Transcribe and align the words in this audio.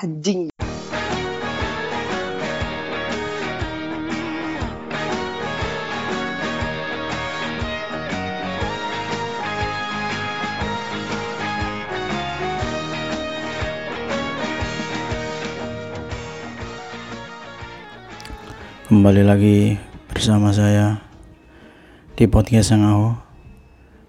anjing 0.00 0.48
kembali 18.88 19.22
lagi 19.28 19.76
bersama 20.08 20.56
saya 20.56 21.04
di 22.16 22.24
podcast 22.24 22.72
yang 22.72 22.88
aku 22.88 23.08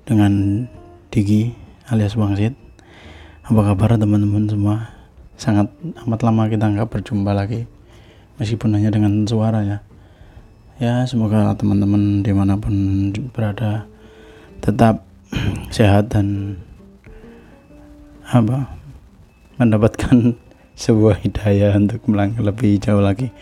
dengan 0.07 0.63
Digi 1.11 1.51
alias 1.91 2.15
Bangsit 2.15 2.55
apa 3.43 3.59
kabar 3.59 3.99
teman-teman 3.99 4.47
semua 4.47 5.00
sangat 5.41 5.73
amat 6.05 6.21
lama 6.21 6.45
kita 6.45 6.69
nggak 6.69 6.85
berjumpa 6.93 7.33
lagi 7.33 7.65
meskipun 8.37 8.77
hanya 8.77 8.93
dengan 8.93 9.25
suara 9.25 9.65
ya 9.65 9.77
ya 10.77 11.01
semoga 11.09 11.57
teman-teman 11.57 12.21
di 12.21 12.29
mana 12.29 12.61
pun 12.61 13.09
berada 13.33 13.89
tetap 14.61 15.01
sehat 15.75 16.13
dan 16.13 16.57
apa 18.29 18.69
mendapatkan 19.57 20.37
sebuah 20.85 21.25
hidayah 21.25 21.73
untuk 21.73 22.05
melangkah 22.05 22.45
lebih 22.45 22.77
jauh 22.77 23.01
lagi 23.01 23.33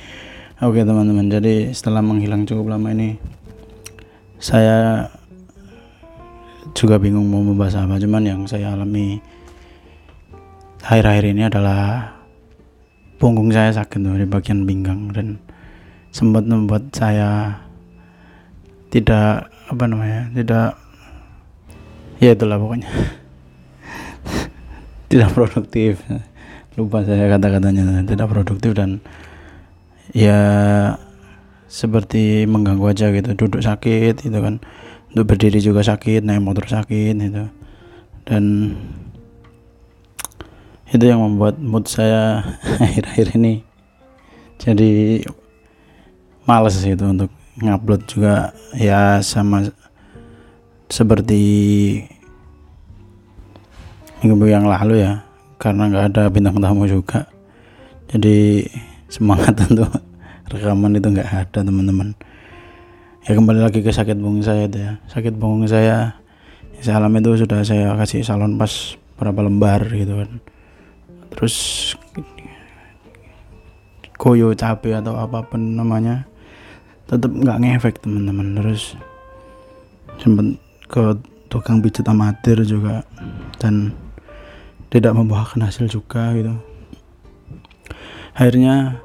Oke 0.59 0.83
teman-teman, 0.83 1.31
jadi 1.31 1.71
setelah 1.71 2.03
menghilang 2.03 2.43
cukup 2.43 2.75
lama 2.75 2.91
ini 2.91 3.15
saya 4.43 5.07
juga 6.75 6.99
bingung 6.99 7.31
mau 7.31 7.39
membahas 7.39 7.79
apa. 7.79 7.95
Cuman 7.95 8.27
yang 8.27 8.43
saya 8.43 8.75
alami 8.75 9.23
akhir-akhir 10.83 11.25
ini 11.35 11.43
adalah 11.47 12.15
punggung 13.19 13.51
saya 13.51 13.75
sakit 13.75 13.99
tuh 13.99 14.15
di 14.15 14.27
bagian 14.27 14.63
pinggang. 14.63 15.11
Dan 15.11 15.39
sempat 16.09 16.47
membuat 16.47 16.89
saya 16.95 17.59
tidak 18.89 19.51
apa 19.69 19.83
namanya 19.85 20.33
tidak 20.33 20.73
ya 22.17 22.33
itulah 22.33 22.57
pokoknya. 22.57 22.89
Tidak 25.09 25.33
produktif. 25.33 26.05
Lupa 26.77 27.01
saya 27.01 27.33
kata-katanya 27.33 28.05
tidak 28.05 28.29
produktif 28.29 28.77
dan 28.77 29.01
ya 30.13 30.37
seperti 31.65 32.45
mengganggu 32.45 32.93
aja 32.93 33.09
gitu. 33.09 33.33
Duduk 33.33 33.65
sakit 33.65 34.21
gitu 34.21 34.37
kan. 34.37 34.61
Untuk 35.09 35.33
berdiri 35.33 35.57
juga 35.57 35.81
sakit 35.81 36.21
naik 36.21 36.45
motor 36.45 36.69
sakit 36.69 37.17
gitu. 37.17 37.49
Dan 38.29 38.77
itu 40.89 41.03
yang 41.05 41.21
membuat 41.21 41.61
mood 41.61 41.85
saya 41.85 42.41
akhir-akhir 42.83 43.37
ini 43.37 43.69
jadi 44.59 45.23
males 46.43 46.75
itu 46.83 47.05
untuk 47.07 47.31
ngupload 47.63 48.03
juga. 48.11 48.51
Ya 48.75 49.23
sama 49.23 49.71
seperti 50.91 51.41
minggu 54.19 54.51
yang 54.51 54.67
lalu 54.67 54.99
ya 54.99 55.23
karena 55.55 55.87
nggak 55.87 56.05
ada 56.11 56.23
bintang 56.27 56.59
tamu 56.59 56.83
juga. 56.91 57.23
Jadi 58.11 58.67
semangat 59.07 59.55
untuk 59.71 59.87
rekaman 60.51 60.99
itu 60.99 61.07
nggak 61.07 61.31
ada 61.31 61.59
teman-teman. 61.63 62.11
Ya 63.23 63.39
kembali 63.39 63.63
lagi 63.63 63.79
ke 63.79 63.95
sakit 63.95 64.19
punggung 64.19 64.43
saya 64.43 64.67
itu 64.67 64.75
ya. 64.75 64.99
Sakit 65.07 65.39
punggung 65.39 65.71
saya 65.71 66.19
salam 66.83 67.15
itu 67.15 67.31
sudah 67.47 67.63
saya 67.63 67.95
kasih 67.95 68.27
salon 68.27 68.59
pas 68.59 68.99
berapa 69.15 69.39
lembar 69.43 69.83
gitu 69.91 70.15
kan 70.15 70.39
terus 71.33 71.55
koyo 74.19 74.51
capek 74.51 74.99
atau 74.99 75.15
apa 75.15 75.47
pun 75.47 75.79
namanya 75.79 76.27
tetap 77.07 77.31
nggak 77.31 77.59
ngefek 77.63 77.95
teman-teman. 78.03 78.59
Terus 78.59 78.93
sempat 80.19 80.59
ke 80.89 81.03
tukang 81.49 81.81
pijat 81.81 82.05
amatir 82.11 82.61
juga 82.67 83.01
dan 83.57 83.95
tidak 84.93 85.17
membuahkan 85.17 85.63
hasil 85.63 85.89
juga 85.89 86.33
gitu. 86.35 86.53
Akhirnya 88.37 89.01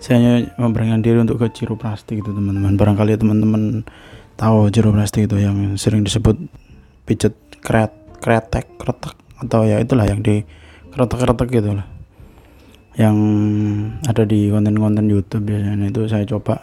saya 0.00 0.48
memberanikan 0.56 1.04
diri 1.04 1.20
untuk 1.20 1.42
ke 1.42 1.50
plastik 1.76 2.22
itu 2.22 2.30
teman-teman. 2.30 2.78
Barangkali 2.78 3.18
teman-teman 3.18 3.84
tahu 4.40 4.72
plastik 4.72 5.28
itu 5.28 5.36
yang 5.36 5.76
sering 5.76 6.06
disebut 6.06 6.36
pijet 7.04 7.36
kret 7.60 7.92
kretek 8.24 8.64
kretek 8.80 9.16
atau 9.40 9.64
ya 9.64 9.80
itulah 9.80 10.08
yang 10.08 10.24
di 10.24 10.44
kretek-kretek 10.90 11.48
gitu 11.62 11.78
lah 11.78 11.86
yang 12.98 13.16
ada 14.02 14.26
di 14.26 14.50
konten-konten 14.50 15.06
YouTube 15.06 15.48
biasanya 15.48 15.88
itu 15.88 16.04
saya 16.10 16.26
coba. 16.26 16.58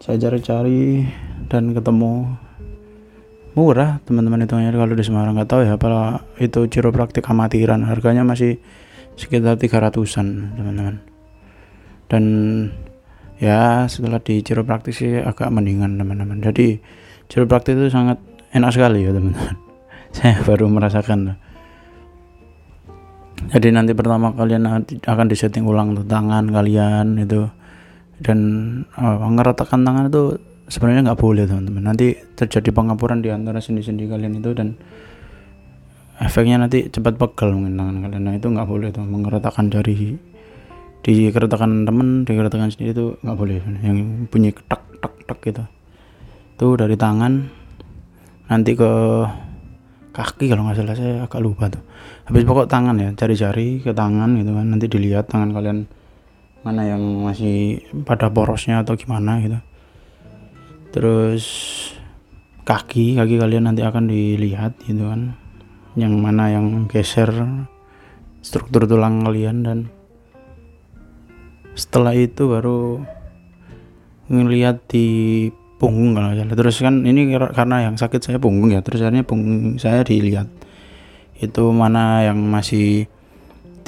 Saya 0.00 0.16
cari-cari 0.16 1.04
dan 1.50 1.76
ketemu. 1.76 2.38
Murah 3.58 3.98
teman-teman 4.06 4.46
itu 4.46 4.54
kalau 4.54 4.94
di 4.94 5.04
Semarang. 5.04 5.34
Nggak 5.34 5.50
tahu 5.50 5.60
ya 5.66 5.74
apa 5.74 6.22
itu 6.38 6.70
praktik 6.94 7.26
amatiran. 7.26 7.82
Harganya 7.82 8.22
masih 8.22 8.62
sekitar 9.18 9.58
300an 9.58 10.54
teman-teman. 10.54 11.02
Dan 12.06 12.24
ya 13.42 13.90
setelah 13.90 14.22
di 14.22 14.40
praktis 14.40 15.02
sih 15.02 15.18
agak 15.18 15.50
mendingan 15.50 15.98
teman-teman. 15.98 16.38
Jadi 16.40 16.78
praktis 17.44 17.74
itu 17.74 17.90
sangat 17.90 18.22
enak 18.54 18.70
sekali 18.70 19.02
ya 19.02 19.12
teman-teman. 19.12 19.58
Saya 20.16 20.40
baru 20.46 20.70
merasakan 20.70 21.49
jadi 23.48 23.72
nanti 23.72 23.96
pertama 23.96 24.36
kalian 24.36 24.68
akan 25.00 25.26
disetting 25.30 25.64
ulang 25.64 25.96
tangan 26.04 26.52
kalian 26.52 27.16
itu. 27.16 27.48
Dan 28.20 28.38
uh, 29.00 29.16
ngeratakan 29.32 29.80
tangan 29.80 30.12
itu 30.12 30.36
sebenarnya 30.68 31.08
nggak 31.08 31.20
boleh 31.20 31.48
teman-teman. 31.48 31.82
Nanti 31.88 32.12
terjadi 32.36 32.68
pengapuran 32.68 33.24
di 33.24 33.32
antara 33.32 33.64
sendi-sendi 33.64 34.04
kalian 34.04 34.44
itu 34.44 34.52
dan 34.52 34.76
efeknya 36.20 36.60
nanti 36.60 36.92
cepat 36.92 37.16
pegel 37.16 37.56
mungkin 37.56 37.80
tangan 37.80 37.96
kalian. 38.04 38.22
Nah 38.28 38.34
itu 38.36 38.46
nggak 38.52 38.68
boleh 38.68 38.88
tuh 38.92 39.04
mengeretakan 39.08 39.72
jari. 39.72 40.20
Di 41.00 41.32
keretakan 41.32 41.88
temen 41.88 42.28
di 42.28 42.32
keretakan 42.36 42.68
sendiri 42.68 42.92
itu 42.92 43.06
nggak 43.24 43.36
boleh. 43.40 43.56
Yang 43.80 43.98
bunyi 44.28 44.52
tak 44.68 44.84
tak 45.00 45.16
tak 45.24 45.38
gitu. 45.40 45.64
Tuh 46.60 46.76
dari 46.76 47.00
tangan. 47.00 47.48
Nanti 48.52 48.76
ke 48.76 48.92
kaki 50.10 50.50
kalau 50.50 50.66
nggak 50.66 50.78
salah 50.82 50.96
saya 50.98 51.14
agak 51.24 51.40
lupa 51.42 51.70
tuh. 51.70 51.82
Habis 52.26 52.42
pokok 52.46 52.66
tangan 52.66 52.96
ya 52.98 53.10
cari-cari 53.14 53.82
ke 53.82 53.94
tangan 53.94 54.34
gitu 54.38 54.50
kan. 54.54 54.66
Nanti 54.66 54.86
dilihat 54.90 55.30
tangan 55.30 55.50
kalian 55.54 55.78
mana 56.60 56.82
yang 56.84 57.02
masih 57.24 57.80
pada 58.04 58.28
porosnya 58.28 58.82
atau 58.82 58.98
gimana 58.98 59.40
gitu. 59.40 59.58
Terus 60.90 61.44
kaki 62.66 63.16
kaki 63.16 63.34
kalian 63.38 63.70
nanti 63.70 63.86
akan 63.86 64.10
dilihat 64.10 64.78
gitu 64.84 65.06
kan. 65.06 65.38
Yang 65.94 66.14
mana 66.18 66.50
yang 66.50 66.86
geser 66.86 67.30
struktur 68.40 68.88
tulang 68.88 69.22
kalian 69.22 69.62
dan 69.62 69.78
setelah 71.76 72.12
itu 72.16 72.50
baru 72.50 73.00
ngelihat 74.30 74.86
di 74.86 75.48
punggung 75.80 76.12
kalau 76.12 76.36
salah. 76.36 76.52
Terus 76.52 76.76
kan 76.84 77.00
ini 77.08 77.32
karena 77.32 77.88
yang 77.88 77.96
sakit 77.96 78.20
saya 78.20 78.36
punggung 78.36 78.76
ya. 78.76 78.84
Terus 78.84 79.00
akhirnya 79.00 79.24
punggung 79.24 79.80
saya 79.80 80.04
dilihat. 80.04 80.46
Itu 81.40 81.72
mana 81.72 82.28
yang 82.28 82.36
masih 82.36 83.08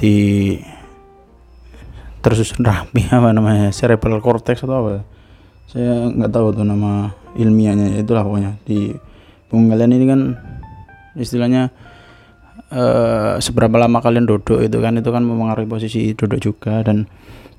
di 0.00 0.56
tersusun 2.24 2.64
rapi 2.64 3.04
apa 3.12 3.36
namanya 3.36 3.68
cerebral 3.68 4.24
cortex 4.24 4.64
atau 4.64 4.80
apa? 4.80 5.04
Saya 5.68 6.08
nggak 6.08 6.32
tahu 6.32 6.56
tuh 6.56 6.64
nama 6.64 7.12
ilmiahnya 7.36 8.00
itulah 8.00 8.24
pokoknya. 8.24 8.56
Di 8.64 8.96
punggung 9.52 9.76
kalian 9.76 9.92
ini 9.92 10.04
kan 10.08 10.20
istilahnya 11.12 11.68
uh, 12.72 13.36
seberapa 13.36 13.76
lama 13.76 14.00
kalian 14.00 14.24
duduk 14.24 14.64
itu 14.64 14.80
kan 14.80 14.96
itu 14.96 15.12
kan 15.12 15.20
mempengaruhi 15.20 15.68
posisi 15.68 16.16
duduk 16.16 16.40
juga 16.40 16.80
dan 16.80 17.04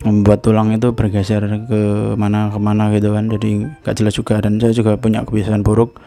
membuat 0.04 0.44
tulang 0.44 0.76
itu 0.76 0.92
bergeser 0.92 1.42
ke 1.68 2.14
mana 2.20 2.52
ke 2.52 2.60
mana 2.60 2.92
gitu 2.92 3.16
kan. 3.16 3.32
Jadi 3.32 3.68
gak 3.82 3.96
jelas 3.98 4.14
juga. 4.14 4.38
Dan 4.44 4.60
saya 4.60 4.76
juga 4.76 5.00
punya 5.00 5.24
kebiasaan 5.24 5.64
buruk. 5.64 5.98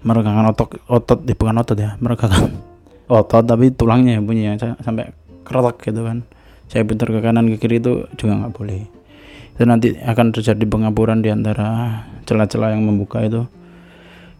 Meregangkan 0.00 0.52
otot 0.52 0.80
otot 0.88 1.20
di 1.28 1.36
bukan 1.36 1.60
otot 1.60 1.76
ya 1.76 1.92
meregangkan 2.00 2.56
otot 3.20 3.44
tapi 3.44 3.68
tulangnya 3.68 4.16
yang 4.16 4.24
punya 4.24 4.56
sampai 4.80 5.12
kerotak 5.44 5.80
gitu 5.84 6.04
kan. 6.04 6.24
Saya 6.70 6.86
putar 6.86 7.10
ke 7.10 7.20
kanan 7.20 7.50
ke 7.50 7.56
kiri 7.58 7.82
itu 7.82 8.06
juga 8.14 8.32
nggak 8.38 8.52
boleh. 8.54 8.86
Itu 9.58 9.68
nanti 9.68 9.92
akan 9.98 10.32
terjadi 10.32 10.64
pengapuran 10.64 11.20
di 11.20 11.28
antara 11.28 12.00
celah-celah 12.24 12.72
yang 12.72 12.86
membuka 12.86 13.20
itu. 13.20 13.44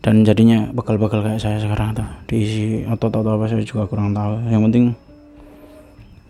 Dan 0.00 0.24
jadinya 0.24 0.72
bakal-bakal 0.72 1.20
kayak 1.20 1.44
saya 1.44 1.60
sekarang 1.60 1.92
tuh. 1.92 2.08
Diisi 2.24 2.88
otot 2.88 3.12
atau 3.12 3.36
apa 3.36 3.44
saya 3.50 3.60
juga 3.60 3.84
kurang 3.84 4.16
tahu. 4.16 4.48
Yang 4.48 4.62
penting 4.70 4.84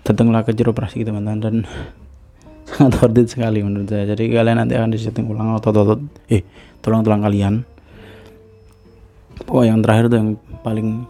datanglah 0.02 0.42
ke 0.42 0.56
operasi 0.58 1.06
teman-teman. 1.06 1.38
Dan 1.38 1.54
sangat 2.70 3.02
worth 3.02 3.18
it 3.18 3.26
sekali 3.26 3.58
menurut 3.66 3.90
saya. 3.90 4.06
Jadi 4.14 4.30
kalian 4.30 4.62
nanti 4.62 4.78
akan 4.78 4.94
disetting 4.94 5.26
ulang 5.26 5.58
otot-otot 5.58 5.98
eh 6.30 6.46
tulang-tulang 6.78 7.20
kalian. 7.26 7.54
Oh 9.50 9.66
yang 9.66 9.82
terakhir 9.82 10.06
tuh 10.06 10.18
yang 10.20 10.30
paling 10.62 11.04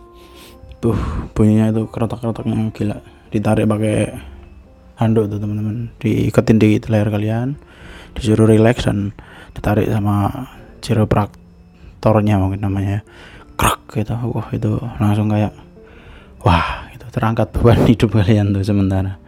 tuh 0.81 0.97
bunyinya 1.37 1.77
itu 1.77 1.83
kerotak-kerotaknya 1.93 2.73
gila. 2.73 2.99
Ditarik 3.29 3.69
pakai 3.69 3.97
handuk 4.97 5.29
tuh 5.29 5.39
teman-teman. 5.39 5.93
Diiketin 6.01 6.57
di 6.57 6.81
leher 6.81 7.09
kalian 7.13 7.61
disuruh 8.17 8.49
relax 8.49 8.89
dan 8.89 9.15
ditarik 9.55 9.87
sama 9.87 10.49
chiropraktornya 10.81 12.41
mungkin 12.41 12.65
namanya. 12.65 13.05
Krak 13.61 13.93
gitu. 13.93 14.17
Wah 14.17 14.49
itu 14.57 14.81
langsung 14.97 15.29
kayak 15.29 15.53
wah 16.41 16.89
itu 16.97 17.07
terangkat 17.13 17.53
beban 17.53 17.85
hidup 17.91 18.17
kalian 18.17 18.57
tuh 18.57 18.65
sementara 18.65 19.21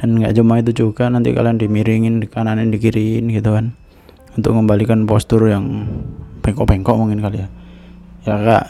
dan 0.00 0.16
nggak 0.16 0.32
cuma 0.32 0.64
itu 0.64 0.72
juga 0.72 1.12
nanti 1.12 1.36
kalian 1.36 1.60
dimiringin 1.60 2.24
di 2.24 2.26
kanan 2.26 2.72
di 2.72 2.80
kiriin 2.80 3.28
gitu 3.28 3.52
kan. 3.52 3.76
Untuk 4.32 4.56
membalikan 4.56 5.04
postur 5.04 5.44
yang 5.52 5.84
bengkok-bengkok 6.40 6.96
mungkin 6.96 7.20
kali 7.20 7.44
ya. 7.44 7.48
Ya 8.24 8.34
kak 8.40 8.64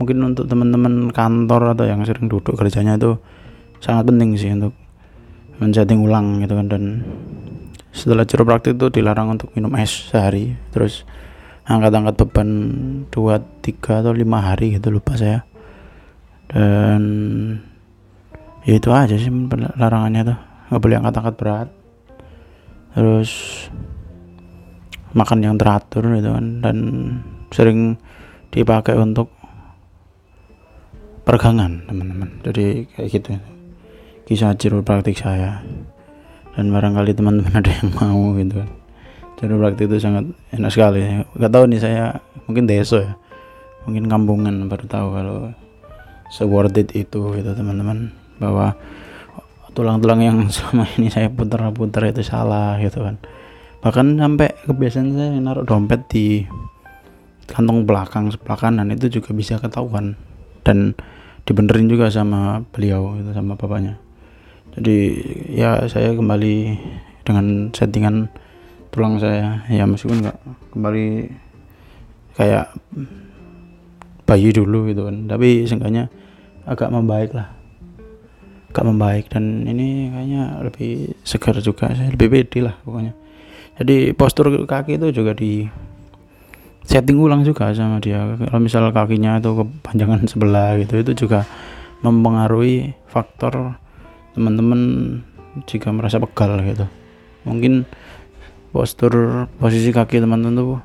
mungkin 0.00 0.24
untuk 0.24 0.48
teman-teman 0.48 1.12
kantor 1.12 1.76
atau 1.76 1.84
yang 1.84 2.00
sering 2.08 2.32
duduk 2.32 2.56
kerjanya 2.56 2.96
itu 2.96 3.20
sangat 3.84 4.08
penting 4.08 4.40
sih 4.40 4.56
untuk 4.56 4.72
mensetting 5.60 6.00
ulang 6.00 6.40
gitu 6.40 6.56
kan. 6.56 6.66
Dan 6.72 7.04
setelah 7.92 8.24
chiropraktik 8.24 8.80
itu 8.80 8.88
dilarang 8.88 9.36
untuk 9.36 9.52
minum 9.52 9.76
es 9.76 9.92
sehari. 9.92 10.56
Terus 10.72 11.04
angkat-angkat 11.68 12.14
beban 12.24 12.48
dua 13.12 13.44
tiga 13.60 14.00
atau 14.00 14.16
lima 14.16 14.40
hari 14.40 14.80
gitu 14.80 14.88
lupa 14.88 15.20
saya. 15.20 15.44
Dan 16.48 17.02
ya 18.64 18.72
itu 18.80 18.88
aja 18.88 19.16
sih 19.18 19.28
larangannya 19.76 20.22
tuh 20.24 20.38
nggak 20.70 20.80
boleh 20.80 20.96
angkat-angkat 21.02 21.34
berat. 21.34 21.68
Terus 22.94 23.30
makan 25.10 25.38
yang 25.42 25.58
teratur 25.58 26.06
gitu 26.14 26.30
kan. 26.30 26.46
Dan 26.62 26.76
sering 27.50 27.98
dipakai 28.54 28.94
untuk 28.94 29.34
pergangan 31.26 31.86
teman-teman. 31.86 32.30
Jadi 32.46 32.86
kayak 32.90 33.08
gitu. 33.10 33.30
Kisah 34.26 34.54
praktik 34.86 35.18
saya. 35.18 35.62
Dan 36.54 36.70
barangkali 36.70 37.14
teman-teman 37.14 37.54
ada 37.60 37.70
yang 37.70 37.90
mau 37.98 38.34
gitu 38.38 38.62
kan. 38.62 38.70
Praktik 39.40 39.88
itu 39.88 39.96
sangat 39.96 40.28
enak 40.52 40.68
sekali. 40.68 41.00
Nggak 41.32 41.52
tahu 41.54 41.64
nih 41.64 41.80
saya 41.80 42.20
mungkin 42.44 42.68
deso 42.68 43.00
ya. 43.00 43.16
Mungkin 43.88 44.04
kampungan 44.12 44.68
baru 44.68 44.84
tahu 44.84 45.08
kalau 45.16 45.38
se 46.28 46.44
worth 46.44 46.76
it 46.76 46.92
itu 46.92 47.32
gitu 47.32 47.50
teman-teman. 47.56 48.12
Bahwa 48.36 48.76
tulang-tulang 49.80 50.20
yang 50.20 50.38
selama 50.52 50.84
ini 51.00 51.08
saya 51.08 51.32
putar-putar 51.32 52.12
itu 52.12 52.20
salah 52.20 52.76
gitu 52.76 53.00
kan. 53.00 53.16
Bahkan 53.80 54.20
sampai 54.20 54.48
kebiasaan 54.68 55.16
saya 55.16 55.40
naruh 55.40 55.64
dompet 55.64 56.04
di 56.12 56.44
kantong 57.48 57.88
belakang 57.88 58.28
sebelah 58.28 58.60
kanan 58.60 58.92
itu 58.92 59.08
juga 59.08 59.32
bisa 59.32 59.56
ketahuan. 59.56 60.20
Dan 60.60 60.92
dibenerin 61.48 61.88
juga 61.88 62.12
sama 62.12 62.60
beliau 62.76 63.16
itu 63.16 63.32
sama 63.32 63.56
bapaknya. 63.56 63.96
Jadi 64.76 64.96
ya 65.56 65.88
saya 65.88 66.12
kembali 66.12 66.76
dengan 67.24 67.72
settingan 67.72 68.28
tulang 68.92 69.16
saya. 69.16 69.64
Ya 69.72 69.88
meskipun 69.88 70.20
nggak 70.20 70.38
kembali 70.76 71.06
kayak 72.36 72.68
bayi 74.28 74.52
dulu 74.52 74.92
gitu 74.92 75.08
kan. 75.08 75.24
Tapi 75.24 75.64
seenggaknya 75.64 76.12
agak 76.68 76.92
membaik 76.92 77.32
lah 77.32 77.59
agak 78.70 78.86
membaik 78.86 79.26
dan 79.34 79.66
ini 79.66 80.14
kayaknya 80.14 80.62
lebih 80.62 81.10
segar 81.26 81.58
juga 81.58 81.90
saya 81.90 82.14
lebih 82.14 82.30
pede 82.30 82.62
lah 82.62 82.78
pokoknya. 82.86 83.12
Jadi 83.82 84.14
postur 84.14 84.46
kaki 84.62 85.02
itu 85.02 85.10
juga 85.10 85.34
di 85.34 85.66
setting 86.86 87.18
ulang 87.18 87.42
juga 87.42 87.74
sama 87.74 87.98
dia. 87.98 88.22
Kalau 88.38 88.62
misal 88.62 88.86
kakinya 88.94 89.42
itu 89.42 89.50
kepanjangan 89.50 90.22
sebelah 90.30 90.78
gitu 90.78 91.02
itu 91.02 91.12
juga 91.26 91.42
mempengaruhi 92.06 92.94
faktor 93.10 93.74
teman-teman 94.38 94.80
jika 95.66 95.90
merasa 95.90 96.22
pegal 96.22 96.62
gitu. 96.62 96.86
Mungkin 97.42 97.82
postur 98.70 99.46
posisi 99.58 99.90
kaki 99.90 100.22
teman-teman 100.22 100.54
tuh 100.54 100.78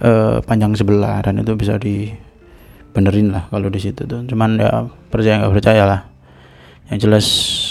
uh, 0.00 0.40
panjang 0.40 0.72
sebelah 0.72 1.20
dan 1.20 1.36
itu 1.44 1.52
bisa 1.52 1.76
dibenerin 1.76 3.28
lah 3.28 3.44
kalau 3.52 3.68
di 3.68 3.76
situ 3.76 4.08
tuh. 4.08 4.24
Cuman 4.24 4.56
ya 4.56 4.88
percaya 5.12 5.44
nggak 5.44 5.52
percaya 5.52 5.84
lah 5.84 6.00
yang 6.90 6.98
jelas 6.98 7.26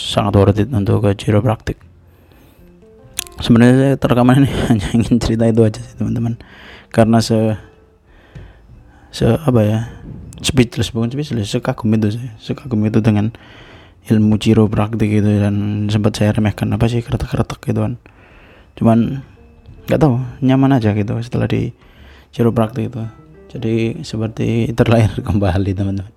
sangat 0.10 0.33
worth 0.39 0.60
it 0.60 0.71
untuk 0.71 1.04
ke 1.04 1.30
praktik 1.44 1.89
sebenarnya 3.39 3.75
saya 3.80 3.95
terkaman 3.95 4.44
ini 4.44 4.51
hanya 4.69 4.88
ingin 4.94 5.18
cerita 5.18 5.48
itu 5.48 5.62
aja 5.63 5.80
sih 5.80 5.95
teman-teman. 5.98 6.38
Karena 6.92 7.24
se 7.24 7.56
se 9.10 9.25
apa 9.25 9.62
ya 9.66 9.80
speechless 10.44 10.94
bukan 10.94 11.10
speechless 11.10 11.50
sekagum 11.50 11.95
itu 11.95 12.19
sih. 12.19 12.27
Sekagum 12.39 12.83
itu 12.86 13.00
dengan 13.00 13.31
ilmu 14.10 14.42
praktik 14.71 15.10
gitu 15.10 15.27
dan 15.27 15.86
sempat 15.92 16.18
saya 16.18 16.33
remehkan 16.33 16.72
apa 16.75 16.86
sih 16.92 17.01
kretek-kretek 17.01 17.60
gitu 17.63 17.80
kan. 17.83 17.94
Cuman 18.75 19.24
nggak 19.89 20.00
tahu 20.00 20.22
nyaman 20.45 20.77
aja 20.77 20.94
gitu 20.94 21.18
setelah 21.24 21.48
di 21.50 21.72
praktik 22.54 22.92
itu. 22.94 23.04
Jadi 23.50 24.06
seperti 24.06 24.69
terlahir 24.77 25.10
kembali 25.27 25.72
teman-teman. 25.74 26.13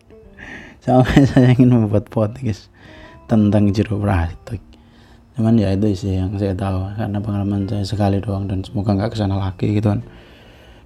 Sampai 0.82 1.22
saya 1.30 1.54
ingin 1.54 1.70
membuat 1.70 2.10
podcast 2.10 2.71
tentang 3.30 3.70
praktik 3.72 4.62
cuman 5.32 5.56
ya 5.56 5.72
itu 5.72 5.96
sih 5.96 6.20
yang 6.20 6.36
saya 6.36 6.52
tahu 6.52 6.92
karena 6.92 7.18
pengalaman 7.24 7.64
saya 7.64 7.84
sekali 7.88 8.20
doang 8.20 8.44
dan 8.44 8.60
semoga 8.60 8.92
nggak 8.92 9.16
ke 9.16 9.16
sana 9.16 9.40
lagi 9.40 9.72
gitu 9.72 9.88
kan. 9.88 10.04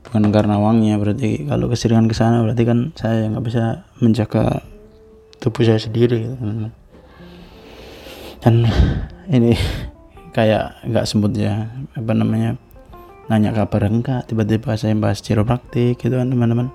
Bukan 0.07 0.31
karena 0.31 0.55
uangnya 0.63 1.03
berarti 1.03 1.51
kalau 1.51 1.67
keseringan 1.67 2.07
ke 2.07 2.15
sana 2.15 2.47
berarti 2.47 2.63
kan 2.63 2.95
saya 2.95 3.27
nggak 3.27 3.43
bisa 3.43 3.83
menjaga 3.99 4.63
tubuh 5.43 5.67
saya 5.67 5.83
sendiri 5.83 6.31
gitu 6.31 6.35
teman-teman 6.39 6.71
dan 8.47 8.63
ini 9.27 9.59
kayak 10.31 10.79
nggak 10.87 11.03
semut 11.11 11.35
ya 11.35 11.67
apa 11.99 12.13
namanya 12.15 12.55
nanya 13.27 13.51
kabar 13.51 13.91
enggak 13.91 14.31
tiba-tiba 14.31 14.79
saya 14.79 14.95
bahas 14.95 15.19
praktik 15.19 15.99
gitu 15.99 16.15
kan 16.15 16.31
teman-teman. 16.31 16.71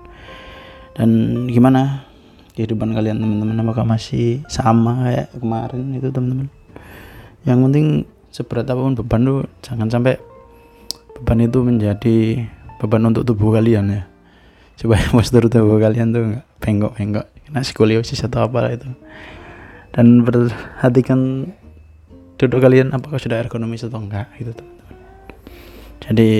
Dan 0.92 1.10
gimana 1.48 2.04
kehidupan 2.52 2.92
kalian 2.92 3.16
teman-teman 3.16 3.64
apakah 3.64 3.84
masih 3.88 4.44
sama 4.48 5.08
kayak 5.08 5.28
kemarin 5.36 5.96
itu 5.96 6.08
teman-teman? 6.12 6.48
Yang 7.48 7.58
penting 7.64 7.86
seberat 8.32 8.66
apa 8.68 8.80
pun 8.80 8.94
beban 8.96 9.20
tuh 9.24 9.40
jangan 9.64 9.88
sampai 9.88 10.20
beban 11.16 11.38
itu 11.44 11.58
menjadi 11.64 12.16
beban 12.76 13.02
untuk 13.08 13.24
tubuh 13.24 13.56
kalian 13.56 13.88
ya. 13.88 14.02
Supaya 14.76 15.00
postur 15.14 15.48
tubuh 15.48 15.80
kalian 15.80 16.12
tuh 16.12 16.22
nggak 16.36 16.46
bengkok-bengkok 16.60 17.26
kena 17.48 17.60
skoliosis 17.64 18.24
atau 18.28 18.44
apa 18.44 18.72
itu. 18.72 18.88
Dan 19.92 20.24
perhatikan 20.24 21.52
duduk 22.36 22.60
kalian 22.60 22.92
apakah 22.92 23.20
sudah 23.20 23.40
ergonomis 23.40 23.84
atau 23.84 24.00
enggak 24.00 24.28
gitu 24.36 24.52
teman-teman. 24.52 24.96
Jadi 26.02 26.30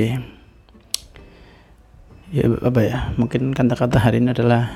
ya 2.32 2.48
apa 2.48 2.80
ya 2.80 2.98
mungkin 3.20 3.52
kata-kata 3.52 4.00
hari 4.00 4.24
ini 4.24 4.32
adalah 4.32 4.72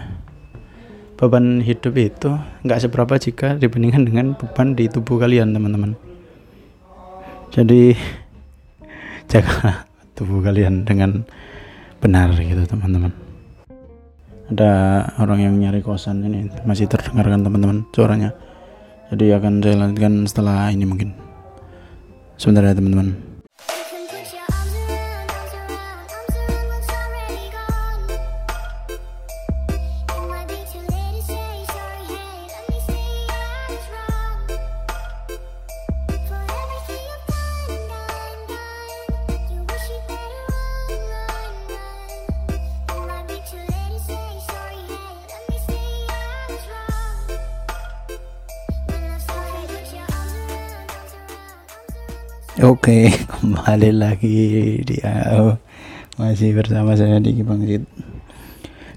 beban 1.17 1.65
hidup 1.65 1.97
itu 1.97 2.31
nggak 2.65 2.81
seberapa 2.85 3.17
jika 3.17 3.57
dibandingkan 3.57 4.05
dengan 4.05 4.27
beban 4.37 4.77
di 4.77 4.85
tubuh 4.89 5.17
kalian 5.17 5.57
teman-teman. 5.57 5.97
Jadi 7.53 7.97
jaga 9.33 9.89
tubuh 10.13 10.45
kalian 10.45 10.85
dengan 10.85 11.25
benar 12.05 12.37
gitu 12.37 12.63
teman-teman. 12.69 13.13
Ada 14.47 14.73
orang 15.19 15.43
yang 15.43 15.55
nyari 15.59 15.83
kosan 15.83 16.23
ini 16.23 16.53
masih 16.63 16.87
terdengarkan 16.87 17.43
teman-teman 17.43 17.89
suaranya. 17.91 18.31
Jadi 19.11 19.35
akan 19.35 19.53
saya 19.65 19.75
lanjutkan 19.75 20.15
setelah 20.29 20.71
ini 20.71 20.85
mungkin. 20.85 21.11
Sebentar 22.37 22.69
ya 22.69 22.77
teman-teman 22.77 23.36
Oke, 52.57 53.13
kembali 53.37 53.93
lagi 53.93 54.81
di 54.81 54.97
AO. 55.05 55.61
Masih 56.17 56.57
bersama 56.57 56.97
saya 56.97 57.21
di 57.21 57.37
Bangsit. 57.45 57.85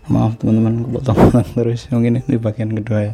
Maaf 0.08 0.40
teman-teman, 0.40 0.88
potong-potong 0.88 1.44
terus. 1.60 1.92
Mungkin 1.92 2.24
ini 2.24 2.40
bagian 2.40 2.72
kedua 2.72 3.12
ya. 3.12 3.14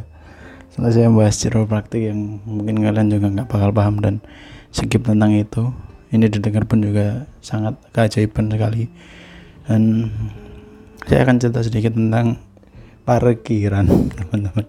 Setelah 0.70 0.94
saya 0.94 1.10
bahas 1.10 1.42
praktik 1.66 2.14
yang 2.14 2.38
mungkin 2.46 2.78
kalian 2.78 3.10
juga 3.10 3.26
nggak 3.26 3.50
bakal 3.50 3.74
paham 3.74 3.98
dan 3.98 4.22
skip 4.70 5.02
tentang 5.02 5.34
itu. 5.34 5.74
Ini 6.14 6.30
didengar 6.30 6.62
pun 6.70 6.78
juga 6.78 7.26
sangat 7.42 7.82
keajaiban 7.90 8.46
sekali. 8.46 8.86
Dan 9.66 10.14
saya 11.10 11.26
akan 11.26 11.42
cerita 11.42 11.66
sedikit 11.66 11.98
tentang 11.98 12.38
parkiran 13.02 13.90
teman-teman. 14.22 14.66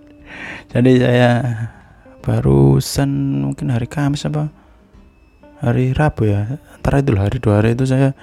Jadi 0.74 1.05
saya 1.05 1.29
barusan 2.25 3.46
mungkin 3.46 3.69
hari 3.69 3.86
Kamis 3.86 4.25
apa 4.25 4.65
hari 5.61 5.93
Rabu 5.93 6.29
ya. 6.29 6.59
Antara 6.77 7.01
itu 7.01 7.13
hari 7.17 7.37
dua 7.41 7.61
hari 7.61 7.73
itu 7.73 7.85
saya 7.89 8.13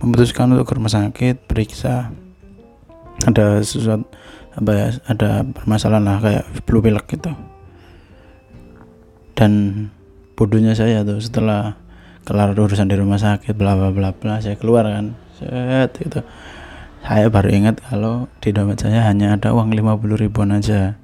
memutuskan 0.00 0.52
untuk 0.52 0.66
ke 0.68 0.74
rumah 0.76 0.92
sakit 0.92 1.44
periksa. 1.44 2.12
Ada 3.28 3.60
sesuatu 3.60 4.08
apa 4.50 4.70
ya 4.74 4.86
ada 5.06 5.46
permasalahan 5.46 6.04
lah 6.04 6.18
kayak 6.18 6.44
flu 6.66 6.80
pilek 6.80 7.06
gitu. 7.06 7.32
Dan 9.36 9.52
bodohnya 10.36 10.72
saya 10.76 11.04
tuh 11.04 11.20
setelah 11.20 11.76
kelar 12.24 12.52
urusan 12.52 12.88
di 12.88 12.96
rumah 12.96 13.16
sakit 13.16 13.56
bla 13.56 13.76
bla 13.76 13.92
bla 13.92 14.10
bla 14.12 14.40
saya 14.40 14.56
keluar 14.56 14.88
kan. 14.88 15.16
Set 15.36 15.96
gitu. 16.00 16.24
Saya 17.00 17.32
baru 17.32 17.48
ingat 17.48 17.80
kalau 17.80 18.28
di 18.44 18.52
dompet 18.52 18.84
saya 18.84 19.08
hanya 19.08 19.32
ada 19.36 19.56
uang 19.56 19.72
50 19.72 20.20
ribuan 20.20 20.52
aja. 20.52 21.00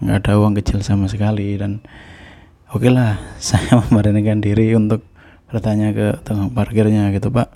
Nggak 0.00 0.16
ada 0.24 0.32
uang 0.40 0.56
kecil 0.56 0.80
sama 0.80 1.08
sekali 1.08 1.56
dan 1.60 1.84
oke 2.72 2.84
okay 2.84 2.90
lah 2.92 3.20
saya 3.40 3.80
memberanikan 3.84 4.40
diri 4.40 4.72
untuk 4.76 5.04
bertanya 5.50 5.94
ke 5.94 6.06
tukang 6.24 6.50
parkirnya 6.50 7.12
gitu 7.14 7.28
pak. 7.30 7.52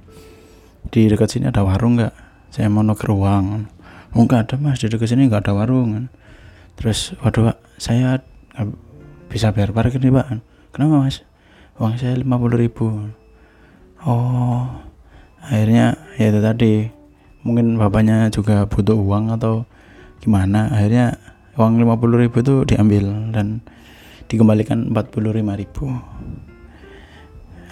Di 0.88 1.08
dekat 1.10 1.28
sini 1.28 1.50
ada 1.50 1.64
warung 1.64 2.00
nggak? 2.00 2.14
Saya 2.48 2.72
mau 2.72 2.80
nuker 2.80 3.12
uang. 3.12 3.68
Oh 4.16 4.22
nggak 4.24 4.40
ada 4.48 4.54
mas. 4.56 4.80
Di 4.80 4.88
dekat 4.88 5.12
sini 5.12 5.28
nggak 5.28 5.48
ada 5.48 5.52
warung. 5.56 5.88
Kan 5.96 6.04
terus 6.78 7.12
waduh 7.20 7.52
pak 7.52 7.58
saya 7.76 8.22
bisa 9.28 9.50
bayar 9.52 9.74
parkir 9.74 10.00
nih 10.00 10.14
pak. 10.14 10.40
Kenapa 10.72 11.04
mas? 11.04 11.24
Uang 11.76 11.98
saya 11.98 12.16
lima 12.16 12.38
puluh 12.40 12.56
ribu. 12.56 13.12
Oh 14.06 14.64
akhirnya 15.44 15.96
ya 16.16 16.32
itu 16.32 16.40
tadi. 16.40 16.74
Mungkin 17.46 17.78
bapaknya 17.78 18.28
juga 18.28 18.66
butuh 18.66 18.98
uang 18.98 19.34
atau 19.36 19.64
gimana. 20.20 20.68
Akhirnya 20.74 21.16
uang 21.58 21.82
lima 21.82 21.98
puluh 21.98 22.22
ribu 22.22 22.38
itu 22.38 22.62
diambil 22.62 23.34
dan 23.34 23.60
dikembalikan 24.28 24.92
empat 24.92 25.08
puluh 25.10 25.32
lima 25.32 25.56
ribu 25.56 25.88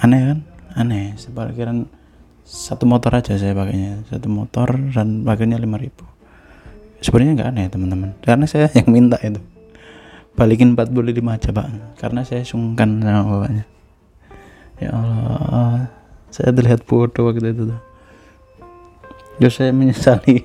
aneh 0.03 0.21
kan? 0.33 0.39
Aneh. 0.77 1.17
Separkiran 1.17 1.89
satu 2.47 2.85
motor 2.85 3.15
aja 3.17 3.35
saya 3.37 3.57
pakainya. 3.57 4.05
Satu 4.09 4.29
motor 4.29 4.77
dan 4.93 5.25
pakainya 5.25 5.59
5000 5.59 6.17
sebenarnya 7.01 7.33
nggak 7.39 7.51
aneh 7.55 7.67
teman-teman. 7.71 8.11
Karena 8.23 8.45
saya 8.49 8.67
yang 8.79 8.89
minta 8.91 9.19
itu. 9.21 9.41
Balikin 10.37 10.77
45 10.77 11.23
aja 11.33 11.49
pak. 11.53 11.67
Karena 11.97 12.21
saya 12.27 12.43
sungkan 12.45 13.01
sama 13.01 13.23
bapaknya. 13.25 13.65
Ya 14.83 14.91
Allah. 14.93 15.89
Saya 16.29 16.53
terlihat 16.53 16.85
bodoh 16.85 17.33
waktu 17.33 17.57
itu 17.57 17.73
tuh. 17.73 17.81
Terus 19.41 19.55
saya 19.57 19.73
menyesali 19.73 20.45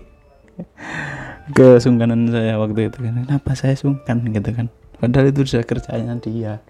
kesungkanan 1.55 2.31
saya 2.31 2.55
waktu 2.55 2.87
itu 2.87 2.97
kan. 3.03 3.13
Kenapa 3.27 3.51
saya 3.55 3.75
sungkan 3.75 4.23
gitu 4.31 4.49
kan? 4.55 4.71
Padahal 5.01 5.33
itu 5.33 5.43
sudah 5.43 5.67
kerjanya 5.67 6.15
dia. 6.23 6.63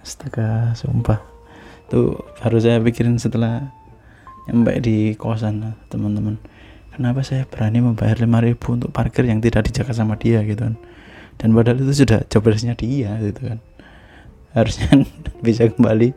Astaga 0.00 0.72
sumpah 0.72 1.29
tuh 1.90 2.22
harus 2.40 2.62
saya 2.62 2.78
pikirin 2.78 3.18
setelah 3.18 3.74
nyampe 4.46 4.78
di 4.80 5.18
kosan 5.18 5.74
teman-teman. 5.90 6.38
Kenapa 6.94 7.22
saya 7.26 7.46
berani 7.46 7.82
membayar 7.82 8.18
5000 8.18 8.56
untuk 8.76 8.90
parkir 8.94 9.26
yang 9.26 9.42
tidak 9.42 9.68
dijaga 9.70 9.94
sama 9.94 10.14
dia 10.14 10.42
gitu 10.46 10.70
kan? 10.70 10.74
Dan 11.36 11.56
padahal 11.56 11.82
itu 11.82 12.06
sudah 12.06 12.22
jobdesknya 12.30 12.78
dia 12.78 13.18
gitu 13.20 13.50
kan? 13.50 13.58
Harusnya 14.54 15.02
bisa 15.46 15.66
kembali 15.66 16.14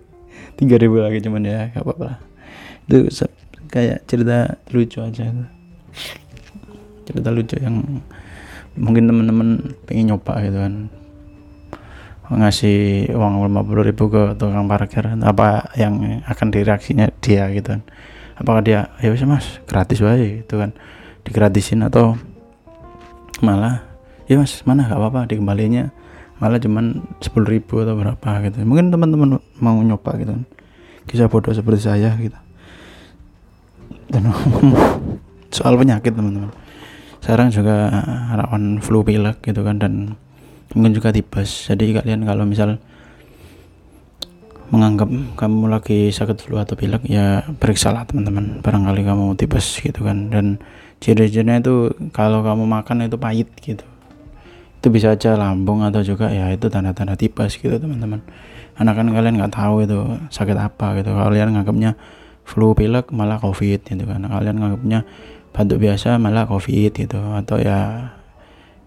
3000 0.62 1.06
lagi 1.06 1.20
cuman 1.26 1.42
ya 1.44 1.74
gak 1.74 1.82
apa-apa 1.82 2.22
itu 2.84 3.08
kayak 3.72 4.06
cerita 4.06 4.60
lucu 4.76 5.00
aja. 5.00 5.32
Cerita 7.08 7.30
lucu 7.32 7.56
yang 7.60 8.04
mungkin 8.76 9.06
teman-teman 9.06 9.78
pengen 9.86 10.14
nyoba 10.14 10.42
gitu 10.42 10.58
kan 10.58 10.90
ngasih 12.38 13.10
uang 13.14 13.46
50 13.50 13.88
ribu 13.90 14.04
ke 14.10 14.36
tukang 14.36 14.66
parkir. 14.66 15.06
Apa 15.22 15.74
yang 15.80 16.24
akan 16.26 16.48
direaksinya 16.50 17.10
dia 17.22 17.50
gitu 17.54 17.78
kan. 17.78 17.82
Apakah 18.38 18.62
dia 18.66 18.80
ya 19.00 19.14
bisa 19.14 19.30
mas 19.30 19.62
gratis 19.70 20.02
wae 20.02 20.42
itu 20.42 20.56
kan. 20.58 20.74
Digratisin 21.24 21.86
atau 21.86 22.20
malah 23.40 23.86
ya 24.28 24.40
mas 24.40 24.64
mana 24.64 24.88
gak 24.88 25.00
apa-apa 25.00 25.28
dikembalinya 25.28 25.92
malah 26.42 26.60
cuman 26.60 27.04
sepuluh 27.24 27.56
ribu 27.56 27.84
atau 27.84 27.96
berapa 27.96 28.30
gitu. 28.50 28.64
Mungkin 28.68 28.92
teman-teman 28.92 29.40
mau 29.62 29.78
nyoba 29.80 30.18
gitu 30.20 30.36
kan. 30.36 30.44
Kisah 31.08 31.32
bodoh 31.32 31.56
seperti 31.56 31.88
saya 31.88 32.12
gitu. 32.20 32.36
Dan 34.12 34.30
soal 35.56 35.80
penyakit 35.80 36.12
teman-teman. 36.12 36.52
Sekarang 37.24 37.48
juga 37.54 37.88
rawan 38.36 38.84
flu 38.84 39.00
pilek 39.08 39.40
gitu 39.48 39.64
kan 39.64 39.80
dan 39.80 40.20
mungkin 40.74 40.92
juga 40.98 41.14
tipes 41.14 41.70
jadi 41.70 42.02
kalian 42.02 42.26
kalau 42.26 42.44
misal 42.50 42.82
menganggap 44.74 45.06
kamu 45.38 45.70
lagi 45.70 46.10
sakit 46.10 46.50
flu 46.50 46.58
atau 46.58 46.74
pilek 46.74 47.06
ya 47.06 47.46
periksa 47.62 47.94
lah 47.94 48.10
teman-teman. 48.10 48.58
Barangkali 48.66 49.06
kamu 49.06 49.38
tipes 49.38 49.78
gitu 49.78 50.02
kan. 50.02 50.34
Dan 50.34 50.58
ciri-cirinya 50.98 51.62
itu 51.62 51.94
kalau 52.10 52.42
kamu 52.42 52.66
makan 52.66 53.06
itu 53.06 53.22
pahit 53.22 53.54
gitu. 53.62 53.86
Itu 54.82 54.90
bisa 54.90 55.14
aja 55.14 55.38
lambung 55.38 55.86
atau 55.86 56.02
juga 56.02 56.34
ya 56.34 56.50
itu 56.50 56.74
tanda-tanda 56.74 57.14
tipes 57.14 57.62
gitu 57.62 57.78
teman-teman. 57.78 58.26
Anak 58.74 58.98
kan 58.98 59.08
kalian 59.14 59.38
nggak 59.38 59.54
tahu 59.54 59.86
itu 59.86 60.00
sakit 60.34 60.58
apa 60.58 60.98
gitu. 60.98 61.14
Kalian 61.14 61.54
nganggapnya 61.54 61.94
flu 62.42 62.74
pilek 62.74 63.14
malah 63.14 63.38
covid 63.38 63.86
gitu 63.86 64.04
kan. 64.10 64.26
Kalian 64.26 64.58
nganggapnya 64.58 65.06
batuk 65.54 65.86
biasa 65.86 66.18
malah 66.18 66.50
covid 66.50 66.98
gitu. 66.98 67.22
Atau 67.38 67.62
ya 67.62 68.10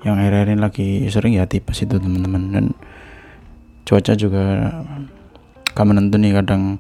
yang 0.07 0.23
akhir-akhir 0.23 0.55
ini 0.55 0.61
lagi 0.63 0.89
sering 1.11 1.35
ya 1.35 1.51
tipes 1.51 1.83
itu 1.83 1.99
teman-teman. 1.99 2.55
Dan 2.55 2.65
cuaca 3.83 4.15
juga 4.15 4.71
gak 5.75 5.87
menentu 5.87 6.17
nih 6.17 6.33
kadang 6.39 6.79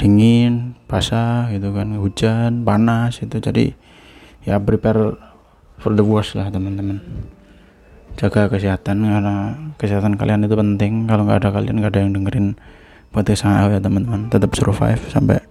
dingin 0.00 0.74
basah 0.90 1.48
gitu 1.54 1.70
kan 1.70 1.94
hujan 1.96 2.66
panas 2.66 3.22
itu 3.22 3.38
jadi 3.38 3.72
ya 4.42 4.58
prepare 4.58 5.16
for 5.78 5.92
the 5.94 6.02
worst 6.02 6.34
lah 6.34 6.48
teman-teman. 6.48 6.98
Jaga 8.14 8.46
kesehatan 8.46 9.04
karena 9.04 9.36
kesehatan 9.76 10.14
kalian 10.16 10.46
itu 10.46 10.54
penting. 10.54 11.04
Kalau 11.10 11.26
nggak 11.26 11.44
ada 11.44 11.50
kalian 11.50 11.82
nggak 11.82 11.92
ada 11.92 12.00
yang 12.02 12.12
dengerin 12.14 12.46
podcast 13.10 13.46
saya 13.46 13.68
ya 13.68 13.80
teman-teman. 13.82 14.30
Tetap 14.30 14.54
survive 14.54 15.02
sampai 15.10 15.42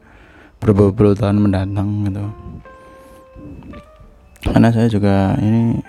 berpuluh-puluh 0.63 1.19
mendatang 1.35 2.07
gitu 2.07 2.23
karena 4.43 4.69
saya 4.75 4.91
juga 4.91 5.39
ini 5.39 5.79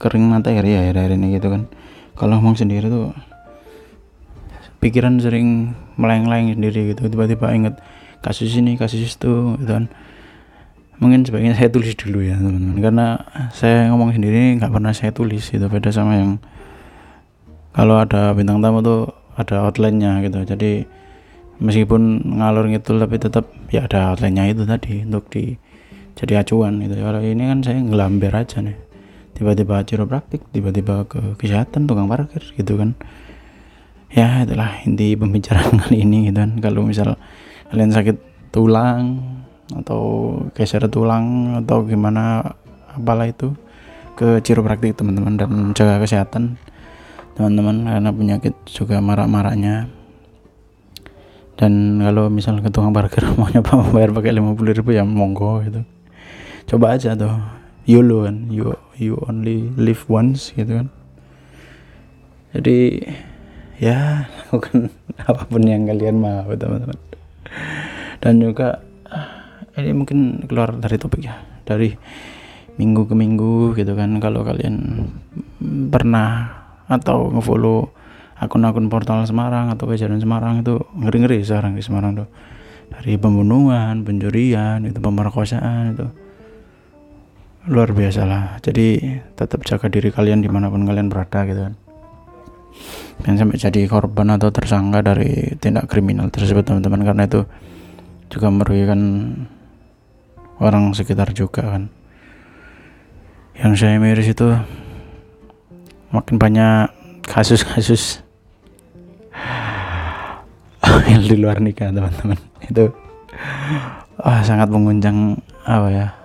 kering 0.00 0.24
materi 0.30 0.72
ya 0.72 0.80
akhir-akhir 0.86 1.12
ini 1.18 1.26
gitu 1.36 1.48
kan. 1.50 1.62
Kalau 2.16 2.40
ngomong 2.40 2.56
sendiri 2.56 2.88
tuh 2.88 3.12
pikiran 4.80 5.20
sering 5.20 5.76
melayang-layang 6.00 6.56
sendiri 6.56 6.96
gitu. 6.96 7.10
Tiba-tiba 7.12 7.52
inget 7.52 7.74
kasus 8.24 8.52
ini 8.56 8.80
kasus 8.80 9.04
itu 9.04 9.56
gitu 9.60 9.72
kan. 9.72 9.92
Mungkin 11.00 11.24
sebaiknya 11.24 11.56
saya 11.56 11.72
tulis 11.72 11.96
dulu 11.96 12.24
ya 12.24 12.36
teman-teman. 12.36 12.78
Karena 12.80 13.06
saya 13.52 13.88
ngomong 13.92 14.16
sendiri 14.16 14.56
nggak 14.60 14.72
pernah 14.72 14.92
saya 14.92 15.12
tulis 15.12 15.44
itu 15.52 15.64
beda 15.64 15.92
sama 15.92 16.16
yang 16.16 16.30
kalau 17.70 18.02
ada 18.02 18.32
bintang 18.36 18.60
tamu 18.60 18.80
tuh 18.80 19.12
ada 19.36 19.68
outline-nya 19.68 20.24
gitu. 20.24 20.44
Jadi 20.44 20.84
meskipun 21.60 22.24
ngalur 22.40 22.68
gitu 22.72 22.96
tapi 22.96 23.20
tetap 23.20 23.44
ya 23.68 23.84
ada 23.84 24.16
outline-nya 24.16 24.52
itu 24.52 24.64
tadi 24.64 25.04
untuk 25.04 25.28
di 25.28 25.60
jadi 26.20 26.44
acuan 26.44 26.84
gitu. 26.84 27.00
Kalau 27.00 27.24
ini 27.24 27.48
kan 27.48 27.64
saya 27.64 27.80
ngelamber 27.80 28.32
aja 28.36 28.60
nih. 28.60 28.76
Tiba-tiba 29.32 29.80
praktik 30.04 30.44
tiba-tiba 30.52 31.08
ke 31.08 31.40
kesehatan 31.40 31.88
tukang 31.88 32.12
parkir 32.12 32.44
gitu 32.60 32.76
kan. 32.76 32.92
Ya 34.12 34.44
itulah 34.44 34.84
inti 34.84 35.16
pembicaraan 35.16 35.80
kali 35.80 35.96
ini 36.04 36.28
gitu 36.28 36.44
kan. 36.44 36.60
Kalau 36.60 36.84
misal 36.84 37.16
kalian 37.72 37.88
sakit 37.88 38.16
tulang 38.52 39.24
atau 39.72 40.34
geser 40.52 40.84
tulang 40.92 41.56
atau 41.64 41.88
gimana 41.88 42.52
apalah 42.92 43.24
itu 43.24 43.56
ke 44.18 44.44
chiropraktik 44.44 45.00
teman-teman 45.00 45.40
dan 45.40 45.48
menjaga 45.48 46.04
kesehatan. 46.04 46.60
Teman-teman 47.32 47.88
karena 47.88 48.10
penyakit 48.12 48.52
juga 48.68 49.00
marak-maraknya. 49.00 49.88
Dan 51.56 52.04
kalau 52.04 52.28
misal 52.28 52.60
ke 52.60 52.68
tukang 52.68 52.92
parkir 52.92 53.24
mau 53.40 53.48
nyoba 53.48 53.88
bayar 53.88 54.12
pakai 54.12 54.36
50 54.36 54.76
ribu 54.84 54.92
ya 54.92 55.04
monggo 55.08 55.64
gitu 55.64 55.80
coba 56.70 56.94
aja 56.94 57.18
tuh. 57.18 57.34
YOLO 57.90 58.30
kan 58.30 58.46
you, 58.46 58.70
you 58.94 59.18
only 59.26 59.74
live 59.74 60.06
once 60.06 60.54
gitu 60.54 60.78
kan. 60.78 60.86
Jadi 62.54 63.02
ya 63.82 64.30
lakukan 64.30 64.94
apa 65.30 65.42
pun 65.50 65.66
yang 65.66 65.90
kalian 65.90 66.22
mau 66.22 66.46
teman-teman. 66.54 66.94
Dan 68.22 68.38
juga 68.38 68.78
ini 69.74 69.90
mungkin 69.90 70.46
keluar 70.46 70.78
dari 70.78 70.94
topik 70.94 71.26
ya. 71.26 71.42
Dari 71.66 71.90
minggu 72.78 73.10
ke 73.10 73.14
minggu 73.18 73.74
gitu 73.74 73.98
kan. 73.98 74.14
Kalau 74.22 74.46
kalian 74.46 75.10
pernah 75.90 76.54
atau 76.86 77.34
ngefollow 77.34 77.90
akun-akun 78.38 78.86
portal 78.86 79.26
Semarang 79.26 79.74
atau 79.74 79.90
kejadian 79.90 80.22
Semarang 80.22 80.62
itu 80.62 80.78
ngeri-ngeri 80.94 81.42
sekarang 81.42 81.74
di 81.74 81.82
Semarang 81.82 82.14
tuh. 82.14 82.28
Dari 82.90 83.18
pembunuhan, 83.18 84.02
pencurian, 84.02 84.82
itu 84.86 84.98
pemerkosaan 84.98 85.94
itu 85.94 86.29
luar 87.68 87.92
biasa 87.92 88.24
lah. 88.24 88.56
Jadi 88.64 89.18
tetap 89.36 89.60
jaga 89.68 89.92
diri 89.92 90.08
kalian 90.08 90.40
di 90.40 90.48
mana 90.48 90.72
pun 90.72 90.86
kalian 90.88 91.12
berada 91.12 91.44
gitu 91.44 91.60
kan. 91.68 91.74
Yang 93.28 93.36
sampai 93.44 93.58
jadi 93.60 93.80
korban 93.84 94.32
atau 94.32 94.48
tersangka 94.48 95.04
dari 95.04 95.52
tindak 95.60 95.90
kriminal 95.92 96.32
tersebut 96.32 96.64
teman-teman. 96.64 97.04
Karena 97.04 97.28
itu 97.28 97.44
juga 98.32 98.48
merugikan 98.48 99.00
orang 100.56 100.96
sekitar 100.96 101.36
juga 101.36 101.76
kan. 101.76 101.92
Yang 103.60 103.72
saya 103.76 104.00
miris 104.00 104.32
itu 104.32 104.48
makin 106.16 106.40
banyak 106.40 106.88
kasus-kasus 107.28 108.24
yang 111.12 111.22
di 111.28 111.36
luar 111.36 111.60
nikah 111.60 111.92
teman-teman. 111.92 112.40
Itu 112.64 112.88
wah 114.16 114.40
sangat 114.40 114.72
mengguncang 114.72 115.36
apa 115.68 115.88
ya 115.92 116.19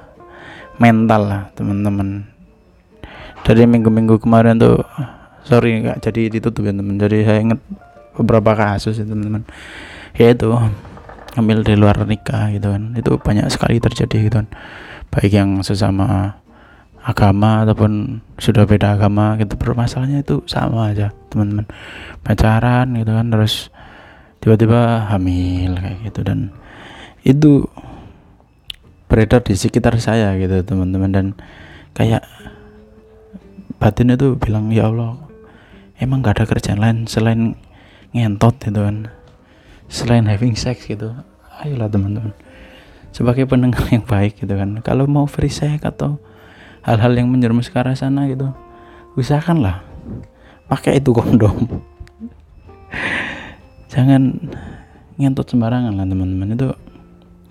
mental 0.78 1.22
lah 1.28 1.44
teman-teman. 1.56 2.28
Dari 3.46 3.64
minggu-minggu 3.70 4.18
kemarin 4.18 4.58
tuh 4.58 4.82
sorry 5.46 5.78
nggak 5.86 6.02
jadi 6.02 6.34
ditutup 6.34 6.66
ya 6.66 6.74
teman. 6.74 6.98
Jadi 6.98 7.18
saya 7.22 7.40
ingat 7.40 7.60
beberapa 8.18 8.58
kasus 8.58 8.98
ya 8.98 9.06
teman-teman. 9.06 9.46
Ya 10.18 10.34
itu 10.34 10.50
ambil 11.36 11.62
di 11.62 11.76
luar 11.78 12.00
nikah 12.08 12.50
gitu 12.56 12.74
kan. 12.74 12.96
Itu 12.98 13.22
banyak 13.22 13.48
sekali 13.54 13.78
terjadi 13.78 14.18
gitu 14.28 14.36
kan. 14.44 14.48
Baik 15.14 15.32
yang 15.32 15.62
sesama 15.62 16.40
agama 17.06 17.62
ataupun 17.62 18.24
sudah 18.42 18.66
beda 18.66 18.98
agama 18.98 19.38
gitu. 19.38 19.54
Permasalahannya 19.56 20.26
itu 20.26 20.42
sama 20.50 20.90
aja 20.92 21.14
teman-teman. 21.30 21.70
Pacaran 22.26 22.98
gitu 22.98 23.12
kan 23.14 23.28
terus 23.30 23.70
tiba-tiba 24.42 25.06
hamil 25.14 25.78
kayak 25.78 25.98
gitu. 26.10 26.20
Dan 26.26 26.50
itu 27.22 27.70
beredar 29.16 29.40
di 29.40 29.56
sekitar 29.56 29.96
saya 30.04 30.36
gitu 30.36 30.68
teman-teman. 30.68 31.12
Dan 31.16 31.26
kayak 31.96 32.28
batin 33.80 34.12
itu 34.12 34.36
bilang 34.36 34.68
ya 34.76 34.92
Allah 34.92 35.16
emang 36.04 36.20
gak 36.20 36.44
ada 36.44 36.46
kerjaan 36.52 36.84
lain 36.84 37.08
selain 37.08 37.56
ngentot 38.12 38.60
gitu 38.60 38.84
kan 38.84 39.08
selain 39.88 40.28
having 40.28 40.60
sex 40.60 40.84
gitu. 40.84 41.16
Ayolah 41.64 41.88
teman-teman. 41.88 42.36
Sebagai 43.16 43.48
pendengar 43.48 43.88
yang 43.96 44.04
baik 44.04 44.44
gitu 44.44 44.52
kan. 44.52 44.84
Kalau 44.84 45.08
mau 45.08 45.24
free 45.24 45.48
sex 45.48 45.80
atau 45.80 46.20
hal-hal 46.84 47.16
yang 47.16 47.32
menjerumus 47.32 47.72
ke 47.72 47.80
arah 47.80 47.96
sana 47.96 48.28
gitu 48.28 48.52
usahakanlah 49.16 49.80
pakai 50.68 51.00
itu 51.00 51.16
kondom. 51.16 51.56
Jangan 53.96 54.52
ngentot 55.16 55.48
sembarangan 55.48 55.96
lah 55.96 56.04
teman-teman. 56.04 56.52
Itu 56.52 56.76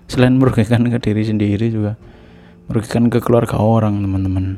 selain 0.05 0.37
merugikan 0.37 0.85
ke 0.85 0.97
diri 1.01 1.25
sendiri 1.25 1.73
juga 1.73 1.97
merugikan 2.65 3.09
ke 3.13 3.21
keluarga 3.21 3.61
orang 3.61 4.01
teman-teman. 4.01 4.57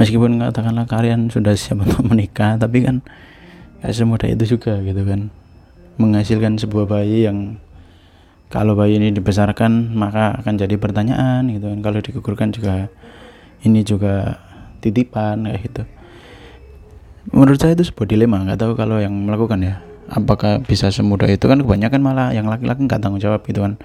Meskipun 0.00 0.40
katakanlah 0.40 0.88
kalian 0.88 1.28
sudah 1.28 1.52
siap 1.52 1.80
untuk 1.84 2.04
menikah 2.08 2.56
tapi 2.56 2.84
kan 2.84 3.04
gak 3.84 3.92
semudah 3.92 4.28
itu 4.28 4.56
juga 4.56 4.80
gitu 4.80 5.04
kan. 5.04 5.28
Menghasilkan 6.00 6.56
sebuah 6.56 6.88
bayi 6.88 7.28
yang 7.28 7.60
kalau 8.48 8.74
bayi 8.74 8.96
ini 8.96 9.12
dibesarkan 9.12 9.92
maka 9.92 10.40
akan 10.40 10.56
jadi 10.56 10.80
pertanyaan 10.80 11.52
gitu 11.52 11.68
kan. 11.68 11.78
Kalau 11.84 11.98
digugurkan 12.00 12.48
juga 12.56 12.88
ini 13.60 13.84
juga 13.84 14.40
titipan 14.80 15.44
kayak 15.44 15.60
gitu. 15.68 15.82
Menurut 17.36 17.60
saya 17.60 17.76
itu 17.76 17.84
sebuah 17.84 18.08
dilema 18.08 18.40
nggak 18.40 18.56
tahu 18.64 18.72
kalau 18.80 18.96
yang 18.96 19.12
melakukan 19.12 19.60
ya 19.60 19.89
apakah 20.10 20.58
bisa 20.60 20.90
semudah 20.90 21.30
itu? 21.30 21.46
Kan 21.46 21.62
kebanyakan 21.62 22.00
malah 22.02 22.28
yang 22.34 22.50
laki-laki 22.50 22.84
nggak 22.84 23.00
tanggung 23.00 23.22
jawab 23.22 23.46
gitu 23.46 23.62
kan. 23.62 23.78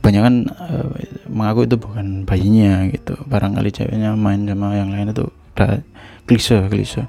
Kebanyakan 0.00 0.50
uh, 0.50 0.88
mengaku 1.30 1.66
itu 1.66 1.76
bukan 1.78 2.26
bayinya 2.26 2.86
gitu. 2.90 3.18
Barangkali 3.26 3.70
ceweknya 3.70 4.14
main 4.14 4.46
sama 4.46 4.74
yang 4.74 4.90
lain 4.90 5.14
itu 5.14 5.26
udah 5.28 5.82
klise 6.26 6.58
klise. 6.70 7.06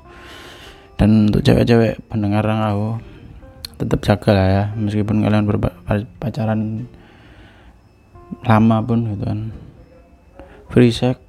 Dan 0.98 1.30
untuk 1.30 1.42
cewek-cewek 1.42 2.06
pendengar 2.10 2.46
aku 2.46 3.02
tetap 3.82 4.00
jaga 4.06 4.30
lah 4.34 4.48
ya. 4.50 4.64
Meskipun 4.78 5.26
kalian 5.26 5.46
berpacaran 5.50 6.86
lama 8.46 8.78
pun 8.86 9.00
gitu 9.14 9.24
kan. 9.26 9.40
Free 10.70 10.90
sex 10.90 11.22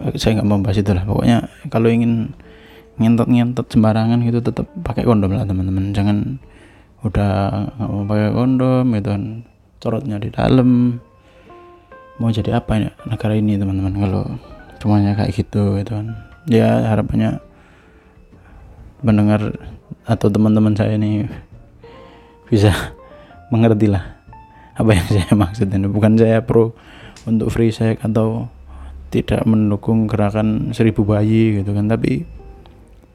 eh, 0.00 0.16
saya 0.16 0.40
nggak 0.40 0.48
mau 0.48 0.60
bahas 0.60 0.80
itu 0.80 0.92
lah. 0.92 1.04
Pokoknya 1.04 1.48
kalau 1.72 1.88
ingin 1.88 2.32
ngentot-ngentot 3.00 3.66
sembarangan 3.72 4.20
gitu 4.28 4.44
tetap 4.44 4.68
pakai 4.84 5.08
kondom 5.08 5.32
lah 5.32 5.48
teman-teman. 5.48 5.96
Jangan 5.96 6.36
udah 7.00 7.32
nggak 7.80 7.88
mau 7.88 8.04
pakai 8.04 8.28
kondom 8.36 8.84
gitu 8.92 9.08
kan. 9.08 9.24
Corotnya 9.80 10.16
di 10.20 10.28
dalam. 10.28 11.00
Mau 12.20 12.28
jadi 12.28 12.60
apa 12.60 12.76
ya 12.76 12.92
negara 13.08 13.32
ini 13.32 13.56
teman-teman 13.56 13.96
kalau 13.96 14.24
semuanya 14.76 15.16
kayak 15.16 15.32
gitu 15.32 15.80
gitu 15.80 15.96
kan. 15.96 16.12
Ya 16.44 16.92
harapannya 16.92 17.40
mendengar 19.00 19.56
atau 20.04 20.28
teman-teman 20.28 20.76
saya 20.76 21.00
ini 21.00 21.24
bisa 22.52 22.68
mengerti 23.52 23.88
lah 23.88 24.20
apa 24.76 24.92
yang 24.92 25.08
saya 25.08 25.32
maksud 25.32 25.72
ini. 25.72 25.88
Bukan 25.88 26.20
saya 26.20 26.44
pro 26.44 26.76
untuk 27.24 27.48
free 27.48 27.72
sex 27.72 27.96
atau 28.04 28.52
tidak 29.10 29.42
mendukung 29.48 30.06
gerakan 30.06 30.70
seribu 30.70 31.02
bayi 31.02 31.60
gitu 31.60 31.74
kan 31.74 31.90
tapi 31.90 32.22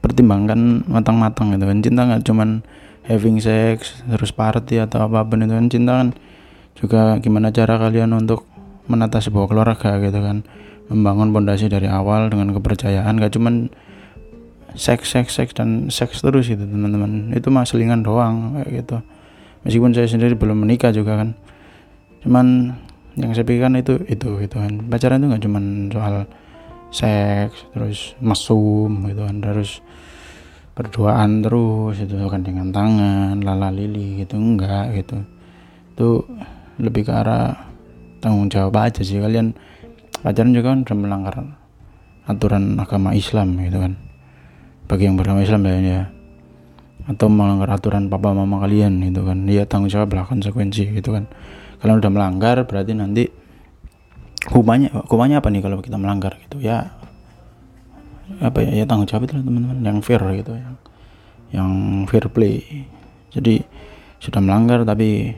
pertimbangkan 0.06 0.86
matang-matang 0.86 1.50
gitu 1.50 1.66
kan. 1.66 1.78
Cinta 1.82 2.00
nggak 2.06 2.22
cuman 2.22 2.62
having 3.10 3.42
sex 3.42 3.98
terus 4.06 4.30
party 4.30 4.78
atau 4.78 5.10
apa 5.10 5.26
pun 5.26 5.42
itu 5.42 5.50
kan. 5.50 5.66
Cinta 5.66 5.92
kan 5.98 6.08
juga 6.78 7.00
gimana 7.18 7.50
cara 7.50 7.74
kalian 7.82 8.14
untuk 8.14 8.46
menata 8.86 9.18
sebuah 9.18 9.50
keluarga 9.50 9.98
gitu 9.98 10.22
kan. 10.22 10.46
Membangun 10.86 11.34
pondasi 11.34 11.66
dari 11.66 11.90
awal 11.90 12.30
dengan 12.30 12.54
kepercayaan 12.54 13.18
gak 13.18 13.34
cuman 13.34 13.74
seks 14.78 15.18
seks 15.18 15.34
seks 15.34 15.52
dan 15.58 15.90
seks 15.90 16.22
terus 16.22 16.46
gitu 16.46 16.62
teman-teman. 16.62 17.34
Itu 17.34 17.50
mah 17.50 17.66
selingan 17.66 18.06
doang 18.06 18.62
kayak 18.62 18.86
gitu. 18.86 18.96
Meskipun 19.66 19.90
saya 19.90 20.06
sendiri 20.06 20.38
belum 20.38 20.62
menikah 20.62 20.94
juga 20.94 21.18
kan. 21.18 21.34
Cuman 22.22 22.78
yang 23.18 23.34
saya 23.34 23.42
pikirkan 23.42 23.74
itu 23.82 23.98
itu 24.06 24.38
gitu 24.38 24.56
kan. 24.62 24.86
Pacaran 24.86 25.18
itu 25.18 25.26
nggak 25.26 25.42
cuman 25.42 25.64
soal 25.90 26.14
seks 26.90 27.66
terus 27.74 28.14
mesum 28.22 29.04
gitu 29.10 29.26
kan 29.26 29.36
terus 29.42 29.84
berduaan 30.76 31.40
terus 31.40 31.96
itu 32.04 32.12
kan 32.28 32.44
dengan 32.44 32.68
tangan 32.68 33.40
lala 33.40 33.72
lili 33.72 34.20
gitu 34.20 34.36
enggak 34.36 34.92
gitu. 34.92 35.24
Itu 35.96 36.08
lebih 36.76 37.08
ke 37.08 37.12
arah 37.16 37.56
tanggung 38.20 38.52
jawab 38.52 38.76
aja 38.84 39.00
sih 39.00 39.16
kalian. 39.16 39.56
Pacaran 40.20 40.52
juga 40.52 40.76
kan 40.76 40.84
udah 40.84 40.96
melanggar 40.96 41.34
aturan 42.28 42.76
agama 42.76 43.16
Islam 43.16 43.56
gitu 43.56 43.80
kan. 43.80 43.96
Bagi 44.86 45.08
yang 45.08 45.16
beragama 45.16 45.40
Islam 45.40 45.64
ya, 45.64 45.76
ya. 45.80 46.02
Atau 47.08 47.32
melanggar 47.32 47.72
aturan 47.72 48.12
papa 48.12 48.36
mama 48.36 48.60
kalian 48.60 49.00
gitu 49.00 49.24
kan. 49.24 49.48
Ya 49.48 49.64
tanggung 49.64 49.88
jawab 49.88 50.12
lah 50.12 50.28
konsekuensi 50.28 50.92
gitu 50.92 51.16
kan. 51.16 51.24
Kalian 51.80 52.04
udah 52.04 52.12
melanggar 52.12 52.56
berarti 52.68 52.92
nanti 52.92 53.24
hukumannya 54.50 54.90
hukumannya 55.06 55.36
apa 55.38 55.48
nih 55.50 55.62
kalau 55.62 55.78
kita 55.82 55.96
melanggar 55.98 56.38
gitu? 56.46 56.62
Ya 56.62 56.94
apa 58.42 58.58
ya? 58.62 58.82
Ya 58.82 58.84
tanggung 58.84 59.06
jawab 59.06 59.26
itu 59.26 59.38
teman-teman. 59.38 59.82
Yang 59.82 59.98
fair 60.06 60.22
gitu 60.38 60.52
ya 60.54 60.66
yang 61.54 62.04
fair 62.10 62.26
play. 62.30 62.86
Jadi 63.30 63.62
sudah 64.18 64.40
melanggar 64.42 64.82
tapi 64.82 65.34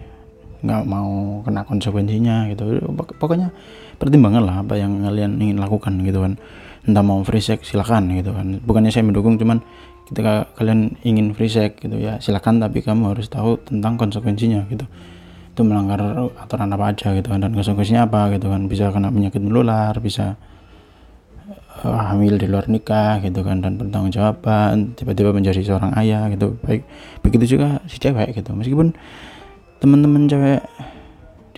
nggak 0.59 0.83
mau 0.89 1.41
kena 1.45 1.63
konsekuensinya 1.63 2.49
gitu. 2.51 2.83
Pokoknya 3.19 3.53
pertimbangan 4.01 4.43
lah 4.43 4.57
apa 4.65 4.75
yang 4.79 5.05
kalian 5.05 5.39
ingin 5.39 5.59
lakukan 5.61 6.01
gitu 6.03 6.25
kan. 6.25 6.41
Entah 6.89 7.05
mau 7.05 7.21
free 7.27 7.43
sex 7.45 7.69
silakan 7.69 8.09
gitu 8.17 8.33
kan. 8.33 8.63
Bukannya 8.65 8.89
saya 8.89 9.05
mendukung 9.05 9.37
cuman 9.37 9.61
ketika 10.09 10.49
kalian 10.57 10.97
ingin 11.05 11.37
free 11.37 11.53
sex 11.53 11.77
gitu 11.79 12.01
ya 12.01 12.17
silakan. 12.19 12.63
Tapi 12.63 12.81
kamu 12.81 13.13
harus 13.13 13.29
tahu 13.29 13.61
tentang 13.61 14.01
konsekuensinya 14.01 14.65
gitu 14.73 14.89
itu 15.59 15.67
melanggar 15.67 16.31
aturan 16.39 16.71
apa 16.71 16.95
aja 16.95 17.11
gitu 17.19 17.35
kan 17.35 17.43
dan 17.43 17.51
konsekuensinya 17.51 18.07
apa 18.07 18.31
gitu 18.39 18.47
kan. 18.47 18.71
Bisa 18.71 18.95
kena 18.95 19.11
penyakit 19.11 19.43
menular 19.43 19.91
bisa 19.99 20.39
uh, 21.83 21.99
hamil 22.15 22.39
di 22.39 22.47
luar 22.47 22.71
nikah 22.71 23.19
gitu 23.27 23.43
kan 23.43 23.59
dan 23.59 23.75
bertanggung 23.75 24.15
jawaban 24.15 24.95
tiba-tiba 24.95 25.35
menjadi 25.35 25.59
seorang 25.67 25.99
ayah 25.99 26.31
gitu. 26.31 26.55
Baik 26.63 26.87
begitu 27.27 27.59
juga 27.59 27.83
si 27.91 27.99
cewek 27.99 28.39
gitu. 28.39 28.55
Meskipun 28.55 28.95
teman-teman 29.83 30.31
cewek 30.31 30.63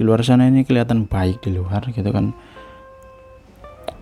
di 0.01 0.03
luar 0.09 0.25
sana 0.25 0.49
ini 0.49 0.65
kelihatan 0.65 1.05
baik 1.05 1.45
di 1.45 1.53
luar 1.53 1.85
gitu 1.93 2.09
kan 2.09 2.33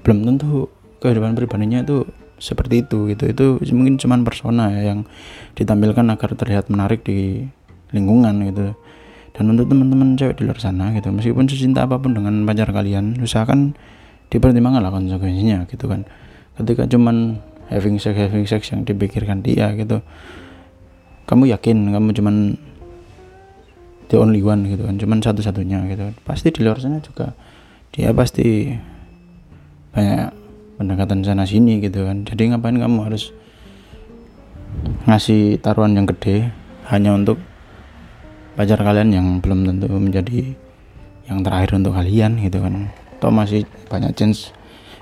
belum 0.07 0.23
tentu 0.23 0.71
kehidupan 1.03 1.35
pribadinya 1.35 1.83
itu 1.83 2.07
seperti 2.39 2.87
itu 2.87 3.11
gitu. 3.11 3.27
Itu 3.27 3.45
mungkin 3.75 3.99
cuman 3.99 4.23
persona 4.23 4.71
ya 4.71 4.95
yang 4.95 5.11
ditampilkan 5.59 6.07
agar 6.07 6.39
terlihat 6.39 6.71
menarik 6.71 7.03
di 7.03 7.51
lingkungan 7.91 8.47
gitu 8.47 8.79
dan 9.39 9.55
untuk 9.55 9.71
teman-teman 9.71 10.19
cewek 10.19 10.43
di 10.43 10.51
luar 10.51 10.59
sana 10.59 10.91
gitu 10.99 11.15
meskipun 11.15 11.47
secinta 11.47 11.87
apa 11.87 12.03
pun 12.03 12.11
dengan 12.11 12.43
pacar 12.43 12.75
kalian 12.75 13.23
usahakan 13.23 13.79
dipertimbangkan 14.35 14.83
lah 14.83 14.91
konsekuensinya 14.91 15.63
gitu 15.71 15.87
kan. 15.87 16.03
Ketika 16.59 16.91
cuman 16.91 17.39
having 17.71 18.03
sex 18.03 18.19
having 18.19 18.51
sex 18.51 18.75
yang 18.75 18.83
dipikirkan 18.83 19.47
dia 19.47 19.71
gitu 19.79 20.03
kamu 21.31 21.55
yakin 21.55 21.95
kamu 21.95 22.11
cuman 22.19 22.37
the 24.11 24.19
only 24.19 24.43
one 24.43 24.67
gitu 24.67 24.83
kan 24.83 24.99
cuman 24.99 25.23
satu-satunya 25.23 25.87
gitu. 25.87 26.11
Pasti 26.27 26.51
di 26.51 26.67
luar 26.67 26.83
sana 26.83 26.99
juga 26.99 27.39
dia 27.95 28.11
pasti 28.11 28.75
banyak 29.95 30.35
pendekatan 30.83 31.23
sana 31.23 31.47
sini 31.47 31.79
gitu 31.79 32.11
kan. 32.11 32.27
Jadi 32.27 32.51
ngapain 32.51 32.75
kamu 32.75 33.07
harus 33.07 33.31
ngasih 35.07 35.63
taruhan 35.63 35.95
yang 35.95 36.11
gede 36.11 36.51
hanya 36.91 37.15
untuk 37.15 37.39
pacar 38.59 38.83
kalian 38.83 39.15
yang 39.15 39.27
belum 39.39 39.71
tentu 39.71 39.87
menjadi 39.87 40.59
yang 41.31 41.47
terakhir 41.47 41.79
untuk 41.79 41.95
kalian 41.95 42.43
gitu 42.43 42.59
kan. 42.59 42.91
Atau 43.23 43.31
masih 43.31 43.63
banyak 43.87 44.19
chance 44.19 44.51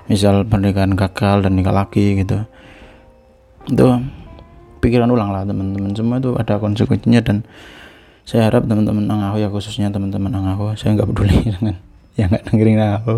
misal 0.05 0.45
pernikahan 0.45 0.93
gagal 0.93 1.41
dan 1.41 1.57
nikah 1.57 1.73
lagi 1.73 2.21
gitu. 2.21 2.45
Itu 3.65 3.97
pikiran 4.85 5.09
ulang 5.09 5.33
lah 5.33 5.41
teman-teman. 5.41 5.97
Semua 5.97 6.21
itu 6.21 6.37
ada 6.37 6.61
konsekuensinya 6.61 7.25
dan 7.25 7.41
saya 8.29 8.53
harap 8.53 8.69
teman-teman 8.69 9.09
angahu 9.09 9.41
ya 9.41 9.49
khususnya 9.49 9.89
teman-teman 9.89 10.29
angahu 10.29 10.77
saya 10.77 10.93
nggak 10.93 11.09
peduli 11.09 11.33
dengan 11.57 11.81
yang 12.13 12.29
nggak 12.29 12.43
dengerin 12.45 12.77
angahu 12.77 13.15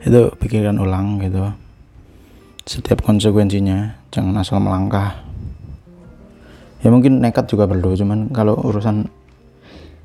itu 0.00 0.22
pikiran 0.40 0.80
ulang 0.80 1.20
gitu. 1.20 1.52
Setiap 2.64 3.04
konsekuensinya 3.04 4.08
jangan 4.08 4.40
asal 4.40 4.56
melangkah 4.62 5.25
ya 6.86 6.94
mungkin 6.94 7.18
nekat 7.18 7.50
juga 7.50 7.66
perlu 7.66 7.98
cuman 7.98 8.30
kalau 8.30 8.54
urusan 8.62 9.10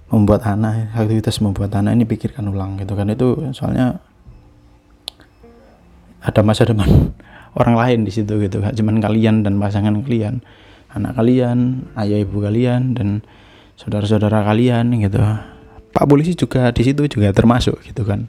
membuat 0.09 0.49
anak 0.49 0.89
aktivitas 0.97 1.37
membuat 1.45 1.77
anak 1.77 1.93
ini 1.93 2.09
pikirkan 2.09 2.49
ulang 2.49 2.81
gitu 2.81 2.97
kan. 2.97 3.05
Itu 3.13 3.53
soalnya 3.53 4.01
ada 6.25 6.41
masa 6.41 6.65
depan 6.65 6.89
orang 7.61 7.77
lain 7.77 7.99
di 8.01 8.11
situ 8.13 8.41
gitu 8.41 8.65
kan 8.65 8.73
cuman 8.73 8.97
kalian 8.97 9.45
dan 9.45 9.61
pasangan 9.61 10.01
kalian 10.01 10.41
anak 10.93 11.17
kalian 11.17 11.85
ayah 11.97 12.19
ibu 12.21 12.41
kalian 12.41 12.97
dan 12.97 13.21
saudara-saudara 13.77 14.41
kalian 14.41 14.89
gitu. 14.97 15.21
Pak 15.91 16.05
polisi 16.09 16.33
juga 16.33 16.73
di 16.73 16.81
situ 16.81 17.05
juga 17.05 17.29
termasuk 17.29 17.77
gitu 17.85 18.01
kan. 18.01 18.25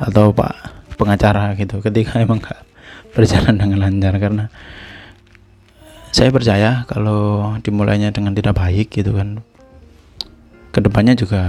Atau 0.00 0.32
pak 0.32 0.56
pengacara 0.96 1.52
gitu 1.60 1.84
ketika 1.84 2.16
emang 2.24 2.40
gak 2.40 2.64
berjalan 3.12 3.60
dengan 3.60 3.78
lancar 3.84 4.16
karena 4.16 4.48
saya 6.10 6.34
percaya 6.34 6.82
kalau 6.90 7.54
dimulainya 7.62 8.10
dengan 8.10 8.34
tidak 8.34 8.58
baik 8.58 8.90
gitu 8.90 9.14
kan. 9.14 9.42
Ke 10.70 10.82
depannya 10.82 11.14
juga 11.14 11.42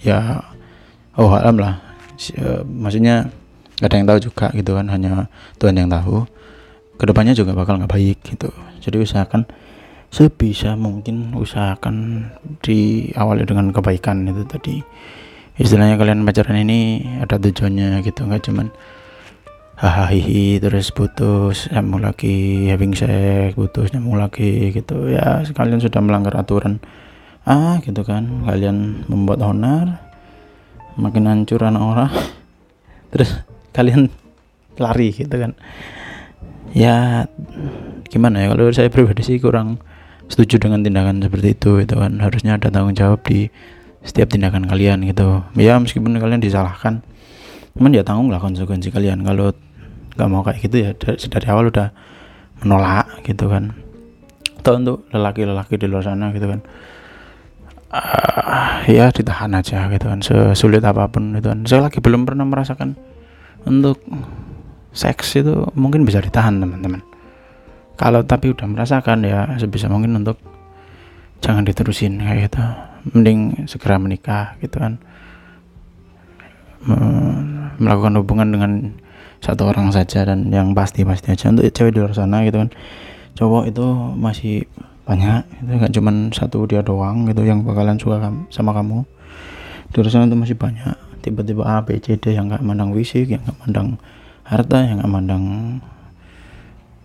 ya 0.00 0.40
oh 1.16 1.32
alam 1.32 1.60
lah. 1.60 1.80
E, 2.18 2.64
maksudnya 2.64 3.28
gak 3.78 3.88
ada 3.92 3.96
yang 4.00 4.08
tahu 4.08 4.18
juga 4.32 4.46
gitu 4.56 4.74
kan 4.74 4.86
hanya 4.88 5.28
Tuhan 5.60 5.76
yang 5.76 5.92
tahu. 5.92 6.24
Ke 6.98 7.04
depannya 7.06 7.36
juga 7.36 7.54
bakal 7.54 7.78
nggak 7.78 7.92
baik 7.92 8.18
gitu. 8.26 8.50
Jadi 8.82 8.96
usahakan 9.04 9.46
sebisa 10.08 10.74
mungkin 10.74 11.36
usahakan 11.36 12.26
diawali 12.64 13.44
dengan 13.44 13.70
kebaikan 13.70 14.24
itu 14.26 14.42
tadi. 14.48 14.76
Istilahnya 15.58 16.00
kalian 16.00 16.24
pacaran 16.24 16.58
ini 16.58 17.04
ada 17.20 17.36
tujuannya 17.36 18.00
gitu 18.06 18.24
nggak 18.24 18.42
cuman 18.50 18.72
hahaha 19.78 20.58
terus 20.58 20.90
putus 20.90 21.70
nyambung 21.70 22.02
lagi 22.02 22.66
having 22.66 22.98
sex 22.98 23.54
putus 23.54 23.94
nyambung 23.94 24.18
lagi 24.18 24.74
gitu. 24.74 25.06
Ya 25.06 25.46
kalian 25.54 25.78
sudah 25.78 26.02
melanggar 26.02 26.34
aturan. 26.34 26.82
Ah 27.46 27.78
gitu 27.86 28.02
kan. 28.02 28.42
Kalian 28.42 29.06
membuat 29.06 29.38
onar 29.46 30.02
makin 30.98 31.30
hancur 31.30 31.62
anak 31.62 31.78
orang 31.78 32.10
terus 33.14 33.38
kalian 33.70 34.10
lari 34.82 35.14
gitu 35.14 35.30
kan. 35.30 35.54
Ya 36.74 37.30
gimana 38.10 38.42
ya? 38.42 38.50
Kalau 38.50 38.74
saya 38.74 38.90
pribadi 38.90 39.22
sih 39.22 39.38
kurang 39.38 39.78
setuju 40.26 40.58
dengan 40.58 40.82
tindakan 40.82 41.22
seperti 41.22 41.54
itu 41.54 41.78
itu 41.86 41.94
kan. 41.94 42.18
Harusnya 42.18 42.58
ada 42.58 42.66
tanggung 42.74 42.98
jawab 42.98 43.22
di 43.22 43.46
setiap 44.02 44.34
tindakan 44.34 44.66
kalian 44.66 45.06
gitu. 45.06 45.46
Ya 45.54 45.78
meskipun 45.78 46.18
kalian 46.18 46.42
disalahkan 46.42 47.06
cuman 47.78 47.94
ya 47.94 48.02
tanggung 48.02 48.34
lah 48.34 48.42
konsekuensi 48.42 48.90
kalian. 48.90 49.22
Kalau 49.22 49.54
nggak 50.18 50.28
mau 50.28 50.42
kayak 50.42 50.58
gitu 50.66 50.76
ya 50.82 50.90
dari, 50.98 51.14
dari 51.30 51.46
awal 51.46 51.70
udah 51.70 51.94
menolak 52.66 53.22
gitu 53.22 53.46
kan. 53.46 53.70
Atau 54.58 54.82
untuk 54.82 55.06
lelaki-lelaki 55.14 55.78
di 55.78 55.86
luar 55.86 56.02
sana 56.02 56.34
gitu 56.34 56.50
kan. 56.50 56.60
Uh, 57.88 58.84
ya 58.84 59.08
ditahan 59.08 59.48
aja 59.56 59.88
gitu 59.88 60.12
kan 60.12 60.20
sesulit 60.20 60.82
apa 60.82 61.06
pun 61.06 61.38
itu 61.38 61.46
kan. 61.46 61.62
Saya 61.64 61.86
lagi 61.86 62.02
belum 62.02 62.26
pernah 62.26 62.44
merasakan 62.44 62.98
untuk 63.64 64.02
seks 64.92 65.38
itu 65.38 65.70
mungkin 65.78 66.02
bisa 66.02 66.18
ditahan 66.18 66.58
teman-teman. 66.58 67.00
Kalau 67.94 68.26
tapi 68.26 68.50
udah 68.50 68.66
merasakan 68.66 69.22
ya 69.22 69.54
sebisa 69.56 69.86
mungkin 69.86 70.18
untuk 70.18 70.36
jangan 71.40 71.62
diterusin 71.62 72.18
kayak 72.18 72.50
gitu. 72.50 72.62
Mending 73.14 73.70
segera 73.70 73.96
menikah 73.96 74.58
gitu 74.58 74.82
kan. 74.82 74.98
Melakukan 77.78 78.18
hubungan 78.20 78.48
dengan 78.52 78.72
satu 79.38 79.70
orang 79.70 79.94
saja 79.94 80.26
dan 80.26 80.50
yang 80.50 80.74
pasti 80.74 81.06
pasti 81.06 81.30
aja. 81.34 81.48
Untuk 81.48 81.70
cewek 81.70 81.94
di 81.94 81.98
luar 82.02 82.14
sana 82.14 82.42
gitu 82.42 82.58
kan 82.62 82.70
cowok 83.38 83.70
itu 83.70 83.86
masih 84.18 84.66
banyak 85.06 85.46
itu 85.64 85.70
nggak 85.72 85.92
cuman 85.94 86.14
satu 86.34 86.68
dia 86.68 86.82
doang 86.84 87.24
gitu 87.30 87.46
yang 87.46 87.62
bakalan 87.62 87.96
suka 87.96 88.28
sama 88.50 88.74
kamu. 88.74 89.06
Di 89.88 90.02
luar 90.02 90.10
sana 90.10 90.28
itu 90.28 90.36
masih 90.36 90.56
banyak. 90.58 90.96
Tiba-tiba 91.24 91.64
A 91.64 91.80
B 91.86 91.96
C 92.02 92.18
D 92.18 92.34
yang 92.34 92.52
nggak 92.52 92.60
mandang 92.60 92.92
fisik 92.92 93.30
yang 93.32 93.40
nggak 93.46 93.58
mandang 93.62 93.88
harta 94.44 94.78
yang 94.84 95.00
nggak 95.00 95.12
mandang 95.12 95.44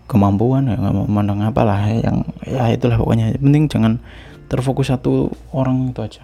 kemampuan 0.03 0.67
ya 0.67 0.75
nggak 0.77 0.95
mandang 1.07 1.39
apalah 1.47 1.79
yang 1.87 2.27
ya 2.43 2.73
itulah 2.73 2.99
pokoknya. 2.99 3.37
Penting 3.39 3.71
jangan 3.71 3.93
terfokus 4.51 4.91
satu 4.91 5.31
orang 5.55 5.93
itu 5.93 6.01
aja. 6.03 6.23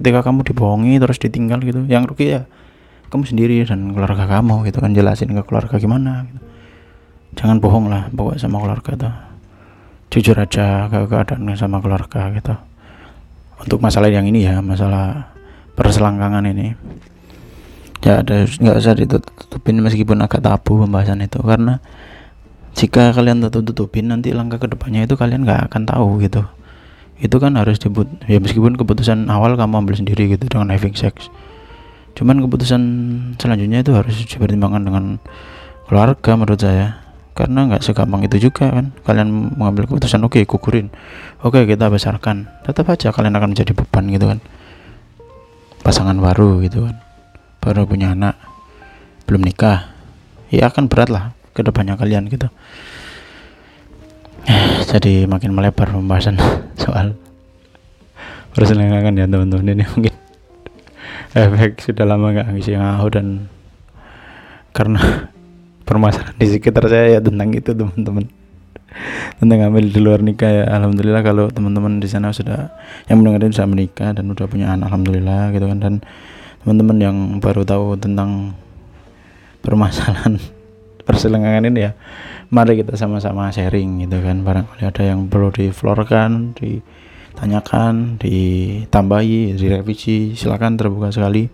Ketika 0.00 0.26
kamu 0.26 0.42
dibohongi 0.42 0.98
terus 0.98 1.20
ditinggal 1.22 1.62
gitu 1.62 1.86
yang 1.86 2.02
rugi 2.08 2.34
ya 2.34 2.48
kamu 3.12 3.28
sendiri 3.28 3.60
dan 3.68 3.92
keluarga 3.92 4.24
kamu 4.24 4.64
gitu 4.72 4.80
kan 4.80 4.96
jelasin 4.96 5.36
ke 5.36 5.42
keluarga 5.44 5.76
gimana 5.76 6.24
gitu. 6.24 6.40
jangan 7.36 7.60
bohong 7.60 7.92
lah 7.92 8.08
pokoknya 8.08 8.40
sama 8.40 8.56
keluarga 8.64 8.92
tuh 8.96 9.14
jujur 10.12 10.36
aja 10.36 10.92
ke 10.92 11.08
keadaan 11.08 11.48
sama 11.56 11.80
keluarga 11.80 12.28
gitu. 12.36 12.52
Untuk 13.56 13.80
masalah 13.80 14.12
yang 14.12 14.28
ini 14.28 14.44
ya 14.44 14.60
masalah 14.60 15.32
perselangkangan 15.72 16.44
ini. 16.52 16.76
Ya 18.04 18.20
ada 18.20 18.44
nggak 18.44 18.76
usah 18.76 18.92
ditutupin 18.92 19.80
meskipun 19.80 20.20
agak 20.20 20.44
tabu 20.44 20.84
pembahasan 20.84 21.24
itu. 21.24 21.40
Karena 21.40 21.80
jika 22.76 23.16
kalian 23.16 23.40
tutup 23.48 23.72
tutupin 23.72 24.12
nanti 24.12 24.36
langkah 24.36 24.60
ke 24.60 24.68
depannya 24.68 25.08
itu 25.08 25.16
kalian 25.16 25.48
nggak 25.48 25.72
akan 25.72 25.82
tahu 25.88 26.20
gitu. 26.20 26.44
Itu 27.16 27.40
kan 27.40 27.56
harus 27.56 27.80
dibut 27.80 28.10
ya 28.28 28.36
meskipun 28.36 28.76
keputusan 28.76 29.32
awal 29.32 29.56
kamu 29.56 29.86
ambil 29.86 29.96
sendiri 29.96 30.28
gitu 30.28 30.44
dengan 30.44 30.68
having 30.68 30.92
sex 30.92 31.32
cuman 32.12 32.44
keputusan 32.44 32.82
selanjutnya 33.40 33.80
itu 33.80 33.92
harus 33.96 34.14
dipertimbangkan 34.24 34.82
dengan 34.84 35.04
keluarga 35.88 36.32
menurut 36.36 36.60
saya. 36.60 37.00
Karena 37.32 37.64
nggak 37.64 37.80
segampang 37.80 38.28
itu 38.28 38.48
juga 38.48 38.68
kan. 38.68 38.92
Kalian 39.04 39.56
mengambil 39.56 39.88
keputusan 39.88 40.20
oke 40.20 40.36
okay, 40.36 40.44
kukurin 40.44 40.92
oke 41.40 41.56
okay, 41.56 41.64
kita 41.64 41.88
besarkan. 41.88 42.48
Tetap 42.64 42.88
aja 42.92 43.08
kalian 43.08 43.32
akan 43.36 43.56
menjadi 43.56 43.72
beban 43.72 44.04
gitu 44.12 44.28
kan. 44.28 44.38
Pasangan 45.80 46.16
baru 46.20 46.60
gitu 46.60 46.88
kan. 46.88 47.00
Baru 47.64 47.88
punya 47.88 48.12
anak 48.12 48.36
belum 49.24 49.48
nikah. 49.48 49.92
Ya 50.52 50.68
akan 50.68 50.92
berat 50.92 51.08
lah 51.08 51.32
ke 51.56 51.64
depannya 51.64 51.96
kalian 51.96 52.28
gitu. 52.28 52.52
Jadi 54.92 55.24
makin 55.24 55.56
melebar 55.56 55.88
pembahasan 55.88 56.36
soal 56.82 57.16
perselingkuhan 58.52 59.16
ya 59.16 59.24
teman-teman 59.24 59.72
ini 59.72 59.84
mungkin 59.88 60.12
efek 61.32 61.80
sudah 61.80 62.04
lama 62.04 62.32
nggak 62.32 62.48
ngisi 62.52 62.76
ngahu 62.76 63.06
dan 63.12 63.26
karena 64.72 65.00
permasalahan 65.88 66.36
di 66.36 66.48
sekitar 66.48 66.88
saya 66.88 67.18
ya 67.18 67.20
tentang 67.20 67.52
itu 67.52 67.72
teman-teman. 67.72 68.26
Tentang 69.40 69.58
hamil 69.64 69.88
di 69.88 70.00
luar 70.04 70.20
nikah 70.20 70.52
ya 70.52 70.64
alhamdulillah 70.68 71.24
kalau 71.24 71.48
teman-teman 71.48 71.96
di 71.96 72.08
sana 72.12 72.28
sudah 72.28 72.76
yang 73.08 73.24
mendengarkan 73.24 73.48
sudah 73.48 73.68
menikah 73.68 74.12
dan 74.12 74.28
sudah 74.28 74.44
punya 74.44 74.68
anak 74.72 74.92
alhamdulillah 74.92 75.52
gitu 75.56 75.64
kan. 75.64 75.78
Dan 75.80 75.94
teman-teman 76.64 76.96
yang 77.00 77.16
baru 77.40 77.64
tahu 77.64 77.96
tentang 77.96 78.52
permasalahan 79.64 80.36
perselingkuhan 81.08 81.66
ini 81.72 81.88
ya 81.88 81.92
mari 82.52 82.76
kita 82.76 82.94
sama-sama 83.00 83.48
sharing 83.48 84.04
gitu 84.04 84.20
kan. 84.20 84.44
Barangkali 84.44 84.84
ada 84.84 85.02
yang 85.02 85.32
perlu 85.32 85.48
diflorkan 85.48 86.52
ditanyakan 87.32 88.20
ditambahi 88.20 89.56
direvisi 89.56 90.36
silakan 90.36 90.76
terbuka 90.76 91.08
sekali. 91.08 91.48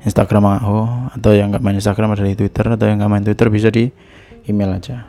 Instagram 0.00 0.44
aku 0.58 0.78
atau 1.12 1.30
yang 1.36 1.52
nggak 1.52 1.60
main 1.60 1.76
Instagram 1.76 2.16
ada 2.16 2.24
di 2.24 2.32
Twitter 2.32 2.64
atau 2.64 2.88
yang 2.88 2.98
nggak 2.98 3.12
main 3.12 3.24
Twitter 3.24 3.46
bisa 3.52 3.68
di 3.68 3.92
email 4.48 4.74
aja. 4.80 5.06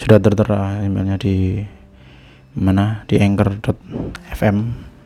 Sudah 0.00 0.22
tertera 0.22 0.80
emailnya 0.80 1.18
di 1.20 1.60
mana? 2.56 3.04
Di 3.04 3.20
anchor.fm 3.20 4.56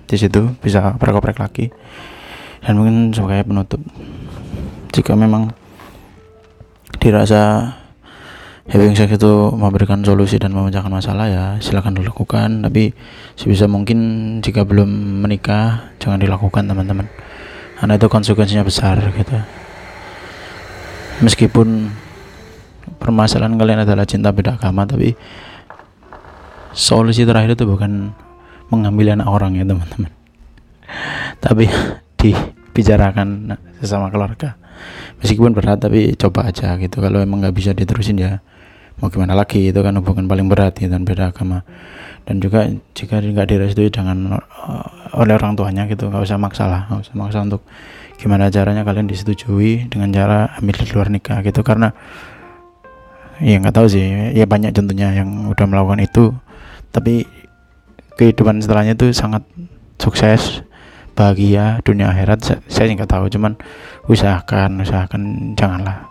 di 0.05 0.17
situ 0.21 0.53
bisa 0.61 0.95
perkoprek 1.01 1.41
lagi. 1.41 1.73
Dan 2.61 2.81
mungkin 2.81 3.13
sebagai 3.13 3.49
penutup 3.49 3.81
jika 4.93 5.17
memang 5.17 5.53
dirasa 7.01 7.73
having 8.65 8.97
sex 8.97 9.13
itu 9.13 9.33
memberikan 9.53 10.01
solusi 10.01 10.41
dan 10.41 10.57
memecahkan 10.57 10.89
masalah 10.89 11.27
ya 11.29 11.45
silakan 11.61 11.97
dilakukan. 11.97 12.65
Tapi 12.65 12.97
sebisa 13.37 13.69
mungkin 13.69 13.99
jika 14.41 14.65
belum 14.65 14.89
menikah 15.25 15.93
jangan 16.01 16.21
dilakukan 16.21 16.65
teman-teman. 16.65 17.07
Karena 17.77 17.95
itu 18.01 18.07
konsekuensinya 18.09 18.65
besar 18.65 18.97
gitu. 19.13 19.37
Meskipun 21.21 21.93
permasalahan 22.99 23.61
kalian 23.61 23.85
adalah 23.85 24.09
cinta 24.09 24.33
beda 24.33 24.57
agama 24.57 24.89
tapi 24.89 25.15
solusi 26.73 27.23
terakhir 27.23 27.55
itu 27.55 27.69
bukan 27.69 28.17
mengambil 28.73 29.15
anak 29.15 29.29
orang 29.29 29.55
ya 29.55 29.65
teman-teman. 29.69 30.11
Tapi 31.45 31.69
dibicarakan 32.21 33.55
sesama 33.79 34.11
keluarga. 34.11 34.57
Meskipun 35.23 35.55
berat 35.55 35.79
tapi 35.79 36.19
coba 36.19 36.51
aja 36.51 36.75
gitu. 36.81 36.99
Kalau 36.99 37.23
emang 37.23 37.39
nggak 37.45 37.55
bisa 37.55 37.71
diterusin 37.71 38.19
ya 38.19 38.43
mau 39.01 39.11
gimana 39.11 39.35
lagi 39.35 39.71
itu 39.71 39.81
kan 39.83 39.95
hubungan 39.99 40.31
paling 40.31 40.47
berat 40.47 40.79
gitu 40.79 40.93
dan 40.93 41.03
beda 41.03 41.35
agama. 41.35 41.67
Dan 42.25 42.41
juga 42.41 42.65
jika 42.97 43.21
nggak 43.21 43.47
direstui 43.51 43.93
dengan 43.93 44.41
uh, 44.41 45.19
oleh 45.21 45.35
orang 45.37 45.55
tuanya 45.59 45.85
gitu 45.91 46.09
nggak 46.09 46.25
usah 46.25 46.41
maksa 46.41 46.65
lah 46.65 46.89
nggak 46.89 47.11
usah 47.11 47.15
maksa 47.15 47.39
untuk 47.45 47.63
gimana 48.17 48.49
caranya 48.49 48.87
kalian 48.87 49.11
disetujui 49.11 49.91
dengan 49.93 50.09
cara 50.15 50.57
ambil 50.57 50.75
di 50.79 50.87
luar 50.95 51.09
nikah 51.13 51.39
gitu. 51.45 51.61
Karena 51.61 51.93
ya 53.43 53.59
nggak 53.61 53.75
tahu 53.75 53.87
sih 53.91 54.33
ya 54.33 54.47
banyak 54.47 54.73
contohnya 54.73 55.13
yang 55.13 55.51
udah 55.51 55.67
melakukan 55.69 56.01
itu. 56.01 56.33
Tapi 56.95 57.27
kehidupan 58.15 58.63
setelahnya 58.63 58.95
itu 58.95 59.11
sangat 59.11 59.43
sukses 59.99 60.63
bahagia 61.15 61.79
dunia 61.87 62.11
akhirat 62.11 62.43
saya 62.67 62.91
nggak 62.91 63.11
tahu 63.11 63.31
cuman 63.31 63.55
usahakan 64.11 64.83
usahakan 64.83 65.55
janganlah 65.55 66.11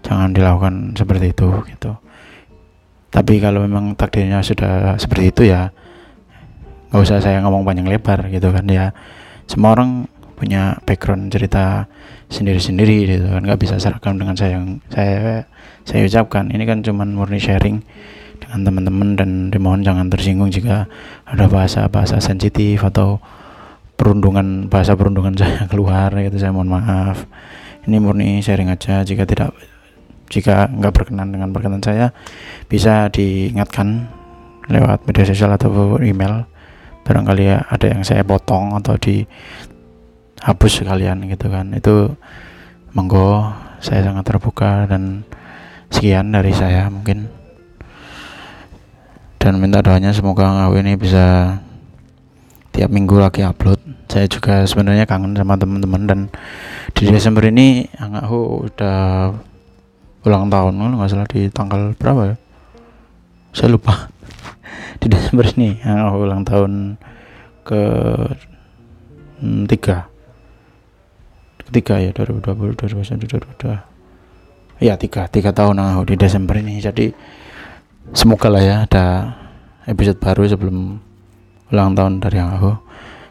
jangan 0.00 0.32
dilakukan 0.32 0.74
seperti 0.96 1.36
itu 1.36 1.48
gitu 1.68 1.92
tapi 3.08 3.40
kalau 3.40 3.64
memang 3.64 3.96
takdirnya 3.96 4.44
sudah 4.44 5.00
seperti 5.00 5.32
itu 5.32 5.42
ya 5.48 5.72
nggak 6.88 7.04
usah 7.04 7.20
saya 7.20 7.44
ngomong 7.44 7.64
panjang 7.68 7.88
lebar 7.88 8.28
gitu 8.32 8.48
kan 8.52 8.64
ya. 8.68 8.92
Semua 9.48 9.76
orang 9.76 10.08
punya 10.36 10.78
background 10.86 11.34
cerita 11.34 11.90
sendiri-sendiri 12.28 13.08
gitu 13.08 13.26
kan 13.32 13.42
nggak 13.42 13.60
bisa 13.60 13.80
seragam 13.80 14.20
dengan 14.20 14.36
saya 14.36 14.60
yang 14.60 14.80
saya 14.92 15.44
saya 15.84 16.04
ucapkan. 16.04 16.52
Ini 16.52 16.64
kan 16.68 16.84
cuman 16.84 17.16
murni 17.16 17.40
sharing 17.40 17.80
dengan 18.38 18.60
teman-teman 18.64 19.08
dan 19.18 19.30
dimohon 19.52 19.82
jangan 19.82 20.08
tersinggung 20.12 20.52
jika 20.52 20.86
ada 21.26 21.50
bahasa-bahasa 21.50 22.22
sensitif 22.22 22.84
atau 22.86 23.18
perundungan 23.98 24.70
bahasa 24.70 24.94
perundungan 24.94 25.34
saya 25.40 25.64
keluar 25.68 26.12
gitu 26.12 26.36
saya 26.36 26.52
mohon 26.52 26.72
maaf. 26.72 27.24
Ini 27.88 27.96
murni 28.00 28.44
sharing 28.44 28.68
aja 28.68 29.00
jika 29.00 29.24
tidak 29.24 29.56
jika 30.28 30.68
nggak 30.68 30.92
berkenan 30.92 31.32
dengan 31.32 31.48
perkenan 31.52 31.80
saya 31.80 32.12
bisa 32.68 33.08
diingatkan 33.08 34.08
lewat 34.68 35.08
media 35.08 35.24
sosial 35.24 35.52
atau 35.56 35.96
email. 36.00 36.44
Barangkali 37.08 37.48
ya 37.48 37.64
ada 37.64 37.88
yang 37.88 38.04
saya 38.04 38.20
potong 38.20 38.76
atau 38.76 39.00
dihapus 39.00 40.72
sekalian 40.84 41.24
gitu 41.24 41.48
kan. 41.48 41.72
Itu 41.72 42.12
monggo 42.92 43.48
saya 43.80 44.04
sangat 44.04 44.28
terbuka 44.28 44.84
dan 44.84 45.24
sekian 45.88 46.36
dari 46.36 46.52
saya 46.52 46.92
mungkin. 46.92 47.32
Dan 49.40 49.56
minta 49.56 49.80
doanya 49.80 50.12
semoga 50.12 50.44
ngawi 50.44 50.84
ini 50.84 50.92
bisa 51.00 51.56
tiap 52.76 52.92
minggu 52.92 53.16
lagi 53.16 53.40
upload. 53.40 53.80
Saya 54.12 54.28
juga 54.28 54.68
sebenarnya 54.68 55.08
kangen 55.08 55.32
sama 55.32 55.56
teman-teman 55.56 56.02
dan 56.04 56.20
di 56.92 57.08
Desember 57.08 57.44
ini 57.48 57.88
Angakhu 57.96 58.68
udah 58.68 59.32
ulang 60.26 60.50
tahun 60.50 60.74
nggak 60.98 61.10
salah 61.10 61.28
di 61.30 61.46
tanggal 61.52 61.94
berapa 61.94 62.34
ya 62.34 62.36
saya 63.54 63.74
lupa 63.74 64.10
di 65.02 65.06
Desember 65.06 65.46
ini 65.54 65.78
oh, 65.86 66.26
ulang 66.26 66.42
tahun 66.42 66.98
ke 67.62 67.82
hmm, 69.42 69.62
tiga 69.70 70.10
ketiga 71.68 72.00
ya 72.00 72.10
2020 72.16 72.74
2021 72.74 73.28
2022 73.60 74.82
ya 74.82 74.94
tiga 74.96 75.26
tiga 75.28 75.50
tahun 75.52 75.78
aku 75.78 76.14
di 76.14 76.14
Desember 76.16 76.56
ini 76.58 76.80
jadi 76.80 77.12
semoga 78.16 78.48
lah 78.48 78.62
ya 78.62 78.76
ada 78.88 79.04
episode 79.84 80.18
baru 80.18 80.48
sebelum 80.48 80.96
ulang 81.68 81.92
tahun 81.92 82.24
dari 82.24 82.36
yang 82.40 82.50
aku 82.56 82.72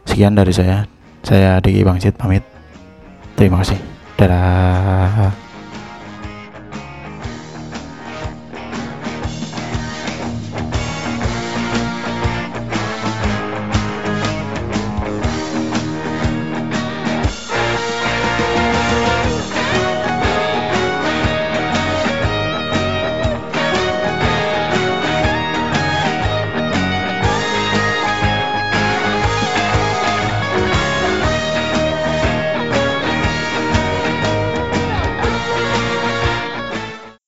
sekian 0.05 0.37
dari 0.37 0.53
saya 0.53 0.85
saya 1.25 1.57
Diki 1.59 1.81
Bangsit 1.81 2.13
pamit 2.15 2.45
terima 3.33 3.65
kasih 3.65 3.79
dadah 4.15 5.46